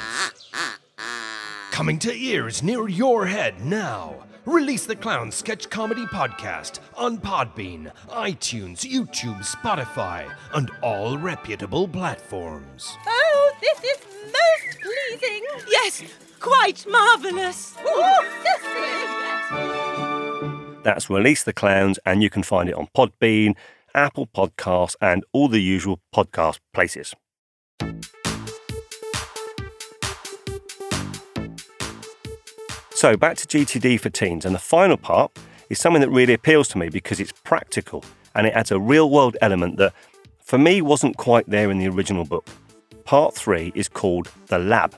Coming 1.72 2.00
to 2.00 2.14
ears 2.14 2.62
near 2.62 2.90
your 2.90 3.28
head 3.28 3.64
now. 3.64 4.26
Release 4.46 4.86
the 4.86 4.96
Clowns 4.96 5.36
sketch 5.36 5.70
comedy 5.70 6.06
podcast 6.08 6.80
on 6.98 7.20
Podbean, 7.20 7.92
iTunes, 8.10 8.80
YouTube, 8.80 9.46
Spotify, 9.46 10.30
and 10.54 10.72
all 10.82 11.18
reputable 11.18 11.88
platforms. 11.88 12.98
Oh, 13.08 13.52
this 13.62 13.80
is 13.84 14.06
most 14.26 14.82
pleasing. 14.82 15.44
Yes, 15.70 16.04
quite 16.40 16.86
marvellous. 16.90 17.76
That's 20.84 21.10
Release 21.10 21.44
the 21.44 21.54
Clowns, 21.54 22.00
and 22.06 22.24
you 22.24 22.30
can 22.30 22.44
find 22.44 22.70
it 22.70 22.76
on 22.76 22.88
Podbean, 22.96 23.56
Apple 23.94 24.28
Podcasts, 24.28 24.96
and 25.02 25.26
all 25.34 25.50
the 25.50 25.62
usual 25.62 26.00
podcast 26.16 26.60
places. 26.74 27.14
So, 32.92 33.16
back 33.18 33.38
to 33.38 33.48
GTD 33.48 34.00
for 34.00 34.10
teens, 34.10 34.46
and 34.46 34.56
the 34.56 34.60
final 34.60 34.98
part 34.98 35.38
is 35.70 35.80
something 35.80 36.02
that 36.02 36.10
really 36.10 36.34
appeals 36.34 36.68
to 36.70 36.78
me 36.78 36.90
because 36.90 37.20
it's 37.20 37.32
practical 37.44 38.04
and 38.36 38.48
it 38.48 38.54
adds 38.54 38.72
a 38.72 38.80
real 38.80 39.10
world 39.10 39.38
element 39.42 39.78
that, 39.78 39.94
for 40.40 40.58
me, 40.58 40.82
wasn't 40.82 41.18
quite 41.18 41.50
there 41.50 41.72
in 41.72 41.78
the 41.80 41.88
original 41.88 42.26
book. 42.26 42.48
Part 43.06 43.36
three 43.36 43.72
is 43.76 43.90
called 43.90 44.32
The 44.48 44.60
Lab. 44.60 44.96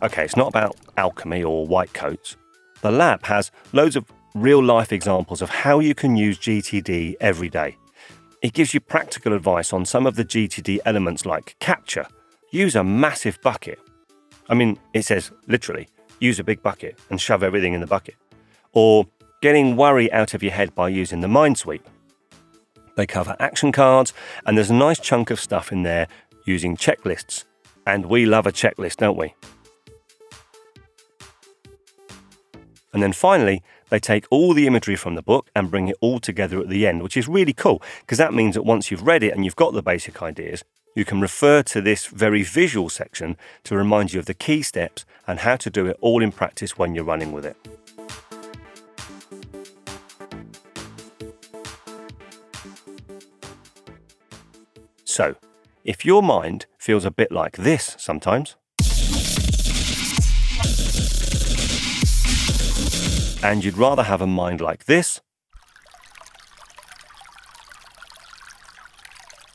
Okay, 0.00 0.24
it's 0.24 0.36
not 0.36 0.48
about 0.48 0.76
alchemy 0.96 1.42
or 1.42 1.66
white 1.66 1.92
coats. 1.92 2.36
The 2.82 2.90
lab 2.92 3.24
has 3.24 3.50
loads 3.72 3.96
of 3.96 4.04
real 4.34 4.62
life 4.62 4.92
examples 4.92 5.42
of 5.42 5.50
how 5.50 5.80
you 5.80 5.94
can 5.94 6.16
use 6.16 6.38
GTD 6.38 7.16
every 7.20 7.48
day. 7.48 7.76
It 8.40 8.52
gives 8.52 8.72
you 8.72 8.78
practical 8.78 9.32
advice 9.32 9.72
on 9.72 9.84
some 9.84 10.06
of 10.06 10.14
the 10.14 10.24
GTD 10.24 10.78
elements 10.84 11.26
like 11.26 11.56
capture, 11.58 12.06
use 12.52 12.76
a 12.76 12.84
massive 12.84 13.40
bucket. 13.42 13.80
I 14.48 14.54
mean, 14.54 14.78
it 14.94 15.04
says 15.04 15.32
literally, 15.48 15.88
use 16.20 16.38
a 16.38 16.44
big 16.44 16.62
bucket 16.62 16.96
and 17.10 17.20
shove 17.20 17.42
everything 17.42 17.72
in 17.72 17.80
the 17.80 17.86
bucket. 17.86 18.14
Or 18.72 19.06
getting 19.42 19.74
worry 19.74 20.12
out 20.12 20.34
of 20.34 20.42
your 20.44 20.52
head 20.52 20.74
by 20.76 20.90
using 20.90 21.20
the 21.20 21.28
mind 21.28 21.58
sweep. 21.58 21.84
They 22.94 23.06
cover 23.06 23.34
action 23.40 23.72
cards, 23.72 24.12
and 24.46 24.56
there's 24.56 24.70
a 24.70 24.74
nice 24.74 25.00
chunk 25.00 25.30
of 25.30 25.40
stuff 25.40 25.72
in 25.72 25.82
there 25.82 26.06
using 26.44 26.76
checklists. 26.76 27.44
And 27.86 28.06
we 28.06 28.26
love 28.26 28.46
a 28.46 28.52
checklist, 28.52 28.96
don't 28.98 29.16
we? 29.16 29.34
And 32.92 33.02
then 33.02 33.12
finally, 33.12 33.62
they 33.90 33.98
take 33.98 34.26
all 34.30 34.54
the 34.54 34.66
imagery 34.66 34.96
from 34.96 35.14
the 35.14 35.22
book 35.22 35.50
and 35.54 35.70
bring 35.70 35.88
it 35.88 35.96
all 36.00 36.20
together 36.20 36.58
at 36.60 36.68
the 36.68 36.86
end, 36.86 37.02
which 37.02 37.16
is 37.16 37.28
really 37.28 37.52
cool 37.52 37.82
because 38.00 38.18
that 38.18 38.34
means 38.34 38.54
that 38.54 38.62
once 38.62 38.90
you've 38.90 39.06
read 39.06 39.22
it 39.22 39.34
and 39.34 39.44
you've 39.44 39.56
got 39.56 39.74
the 39.74 39.82
basic 39.82 40.22
ideas, 40.22 40.64
you 40.94 41.04
can 41.04 41.20
refer 41.20 41.62
to 41.62 41.80
this 41.80 42.06
very 42.06 42.42
visual 42.42 42.88
section 42.88 43.36
to 43.64 43.76
remind 43.76 44.12
you 44.12 44.18
of 44.18 44.26
the 44.26 44.34
key 44.34 44.62
steps 44.62 45.04
and 45.26 45.40
how 45.40 45.56
to 45.56 45.70
do 45.70 45.86
it 45.86 45.96
all 46.00 46.22
in 46.22 46.32
practice 46.32 46.78
when 46.78 46.94
you're 46.94 47.04
running 47.04 47.32
with 47.32 47.44
it. 47.44 47.56
So, 55.04 55.36
if 55.84 56.04
your 56.04 56.22
mind 56.22 56.66
feels 56.78 57.04
a 57.04 57.10
bit 57.10 57.32
like 57.32 57.56
this 57.56 57.96
sometimes, 57.98 58.56
and 63.42 63.64
you'd 63.64 63.78
rather 63.78 64.02
have 64.02 64.20
a 64.20 64.26
mind 64.26 64.60
like 64.60 64.86
this, 64.86 65.20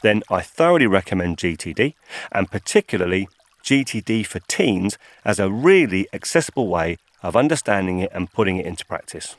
then 0.01 0.21
I 0.29 0.41
thoroughly 0.41 0.87
recommend 0.87 1.37
GTD, 1.37 1.93
and 2.31 2.51
particularly 2.51 3.27
GTD 3.63 4.25
for 4.25 4.39
teens 4.47 4.97
as 5.23 5.39
a 5.39 5.49
really 5.49 6.07
accessible 6.13 6.67
way 6.67 6.97
of 7.21 7.35
understanding 7.35 7.99
it 7.99 8.11
and 8.13 8.31
putting 8.31 8.57
it 8.57 8.65
into 8.65 8.85
practice. 8.85 9.35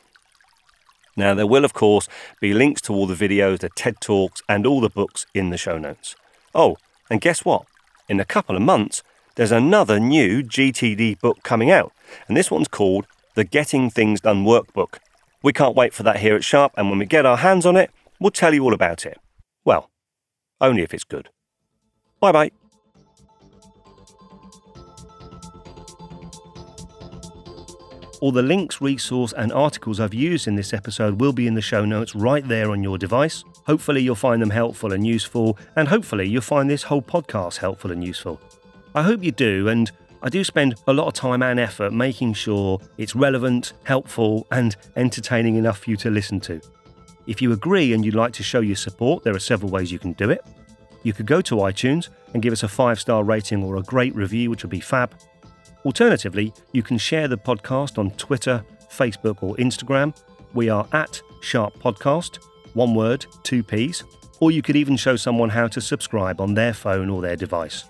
Now, 1.17 1.35
there 1.35 1.47
will, 1.47 1.65
of 1.65 1.75
course, 1.75 2.09
be 2.41 2.55
links 2.55 2.81
to 2.83 2.93
all 2.93 3.07
the 3.07 3.15
videos, 3.15 3.61
the 3.61 3.69
TED 3.69 4.01
Talks, 4.01 4.43
and 4.49 4.67
all 4.67 4.81
the 4.81 4.89
books 4.89 5.27
in 5.35 5.51
the 5.51 5.59
show 5.59 5.79
notes. 5.79 6.17
Oh, 6.55 6.77
and 7.11 7.21
guess 7.21 7.45
what? 7.45 7.67
In 8.09 8.19
a 8.19 8.25
couple 8.25 8.57
of 8.57 8.63
months, 8.63 9.03
there's 9.37 9.53
another 9.53 10.01
new 10.01 10.43
GTD 10.43 11.21
book 11.21 11.43
coming 11.43 11.71
out, 11.71 11.93
and 12.27 12.37
this 12.37 12.51
one's 12.51 12.69
called 12.69 13.07
the 13.35 13.45
Getting 13.45 13.91
Things 13.91 14.21
Done 14.21 14.45
Workbook. 14.45 14.99
We 15.43 15.53
can't 15.53 15.77
wait 15.77 15.93
for 15.93 16.05
that 16.05 16.21
here 16.21 16.37
at 16.37 16.45
Sharp, 16.45 16.73
and 16.77 16.89
when 16.89 16.99
we 16.99 17.07
get 17.07 17.27
our 17.27 17.37
hands 17.37 17.67
on 17.67 17.77
it, 17.77 17.91
we'll 18.19 18.31
tell 18.31 18.55
you 18.55 18.63
all 18.63 18.73
about 18.73 19.05
it. 19.05 19.19
Well, 19.65 19.91
only 20.61 20.83
if 20.83 20.95
it's 20.95 21.05
good. 21.05 21.29
Bye 22.21 22.33
bye. 22.33 22.51
All 28.21 28.33
the 28.33 28.43
links, 28.43 28.81
resource, 28.81 29.35
and 29.37 29.53
articles 29.53 30.01
I've 30.01 30.15
used 30.15 30.47
in 30.47 30.55
this 30.55 30.73
episode 30.73 31.21
will 31.21 31.35
be 31.35 31.47
in 31.47 31.53
the 31.53 31.61
show 31.61 31.85
notes 31.85 32.15
right 32.15 32.47
there 32.47 32.71
on 32.71 32.83
your 32.83 32.97
device. 32.97 33.45
Hopefully, 33.67 34.01
you'll 34.01 34.15
find 34.15 34.41
them 34.41 34.49
helpful 34.49 34.95
and 34.95 35.07
useful, 35.07 35.59
and 35.77 35.89
hopefully, 35.89 36.27
you'll 36.27 36.41
find 36.41 36.71
this 36.71 36.85
whole 36.85 37.03
podcast 37.03 37.59
helpful 37.59 37.91
and 37.91 38.03
useful. 38.03 38.41
I 38.95 39.03
hope 39.03 39.23
you 39.23 39.33
do, 39.33 39.69
and 39.69 39.91
I 40.25 40.31
do 40.31 40.43
spend 40.43 40.77
a 40.87 40.93
lot 40.95 41.07
of 41.07 41.13
time 41.13 41.43
and 41.43 41.61
effort 41.61 41.93
making 41.93 42.33
sure 42.33 42.81
it's 42.97 43.15
relevant, 43.15 43.75
helpful, 43.85 44.47
and 44.51 44.75
entertaining 44.97 45.57
enough 45.57 45.81
for 45.81 45.91
you 45.91 45.99
to 45.99 46.09
listen 46.09 46.41
to. 46.41 46.63
If 47.27 47.43
you 47.43 47.53
agree 47.53 47.93
and 47.93 48.03
you'd 48.03 48.15
like 48.15 48.33
to 48.35 48.43
show 48.43 48.61
your 48.61 48.75
support, 48.77 49.23
there 49.23 49.37
are 49.37 49.39
several 49.39 49.71
ways 49.71 49.93
you 49.93 49.99
can 49.99 50.15
do 50.15 50.31
it. 50.31 50.43
You 51.03 51.13
could 51.13 51.27
go 51.27 51.43
to 51.43 51.57
iTunes 51.57 52.09
and 52.33 52.43
give 52.43 52.55
us 52.55 52.63
a 52.63 52.69
five 52.69 52.99
star 52.99 53.23
rating 53.23 53.63
or 53.63 53.77
a 53.77 53.83
great 53.83 54.15
review, 54.15 54.49
which 54.49 54.63
would 54.63 54.71
be 54.71 54.81
fab. 54.81 55.15
Alternatively, 55.85 56.55
you 56.73 56.83
can 56.83 56.97
share 56.97 57.29
the 57.29 57.37
podcast 57.37 57.99
on 57.99 58.11
Twitter, 58.13 58.65
Facebook, 58.91 59.43
or 59.43 59.55
Instagram. 59.57 60.17
We 60.55 60.71
are 60.71 60.89
at 60.93 61.21
Sharp 61.43 61.79
Podcast, 61.81 62.39
one 62.73 62.95
word, 62.95 63.27
two 63.43 63.63
P's. 63.63 64.05
Or 64.41 64.51
you 64.51 64.63
could 64.63 64.77
even 64.77 64.97
show 64.97 65.17
someone 65.17 65.51
how 65.51 65.69
to 65.69 65.83
subscribe 65.83 66.41
on 66.41 66.55
their 66.55 66.73
phone 66.73 67.11
or 67.11 67.21
their 67.21 67.37
device. 67.37 67.85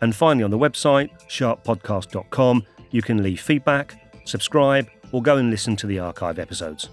And 0.00 0.14
finally, 0.14 0.44
on 0.44 0.50
the 0.50 0.58
website, 0.58 1.10
sharppodcast.com, 1.28 2.64
you 2.90 3.02
can 3.02 3.22
leave 3.22 3.40
feedback, 3.40 3.94
subscribe, 4.24 4.88
or 5.12 5.22
go 5.22 5.36
and 5.36 5.50
listen 5.50 5.76
to 5.76 5.86
the 5.86 5.98
archive 5.98 6.38
episodes. 6.38 6.88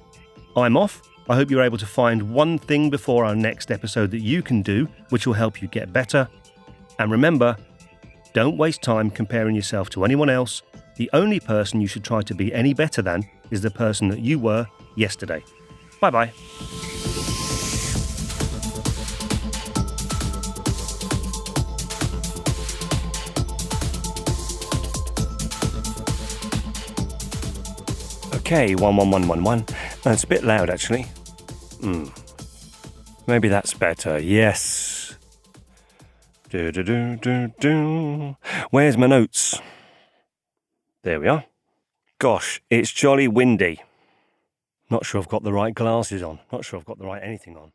I'm 0.55 0.75
off. 0.75 1.01
I 1.29 1.35
hope 1.35 1.51
you're 1.51 1.63
able 1.63 1.77
to 1.77 1.85
find 1.85 2.33
one 2.33 2.57
thing 2.57 2.89
before 2.89 3.25
our 3.25 3.35
next 3.35 3.71
episode 3.71 4.11
that 4.11 4.21
you 4.21 4.41
can 4.41 4.61
do, 4.61 4.87
which 5.09 5.27
will 5.27 5.33
help 5.33 5.61
you 5.61 5.67
get 5.67 5.91
better. 5.93 6.27
And 6.99 7.11
remember, 7.11 7.55
Don't 8.33 8.57
waste 8.57 8.83
time 8.83 9.09
comparing 9.09 9.55
yourself 9.55 9.89
to 9.91 10.05
anyone 10.05 10.29
else. 10.29 10.61
The 10.97 11.09
only 11.13 11.39
person 11.39 11.81
you 11.81 11.87
should 11.87 12.03
try 12.03 12.21
to 12.21 12.35
be 12.35 12.53
any 12.53 12.73
better 12.73 13.01
than 13.01 13.27
is 13.49 13.61
the 13.61 13.71
person 13.71 14.09
that 14.09 14.19
you 14.19 14.37
were 14.37 14.67
yesterday. 14.95 15.43
Bye 15.99 16.11
bye. 16.11 16.86
Okay, 28.47 28.75
one 28.75 28.95
one 28.95 29.11
one 29.11 29.27
one 29.27 29.43
one. 29.43 29.65
That's 30.03 30.23
a 30.23 30.27
bit 30.27 30.41
loud 30.41 30.69
actually. 30.69 31.01
Hmm. 31.81 32.05
Maybe 33.27 33.49
that's 33.49 33.73
better. 33.73 34.19
Yes. 34.19 35.17
Do 36.49 36.71
do 36.71 36.81
do 36.81 37.17
do 37.17 37.53
do. 37.59 38.37
Where's 38.69 38.97
my 38.97 39.07
notes? 39.07 39.59
There 41.03 41.19
we 41.19 41.27
are. 41.27 41.43
Gosh, 42.19 42.61
it's 42.69 42.89
jolly 42.93 43.27
windy. 43.27 43.81
Not 44.89 45.05
sure 45.05 45.19
I've 45.19 45.27
got 45.27 45.43
the 45.43 45.51
right 45.51 45.75
glasses 45.75 46.23
on. 46.23 46.39
Not 46.49 46.63
sure 46.63 46.79
I've 46.79 46.85
got 46.85 46.99
the 46.99 47.05
right 47.05 47.21
anything 47.21 47.57
on. 47.57 47.73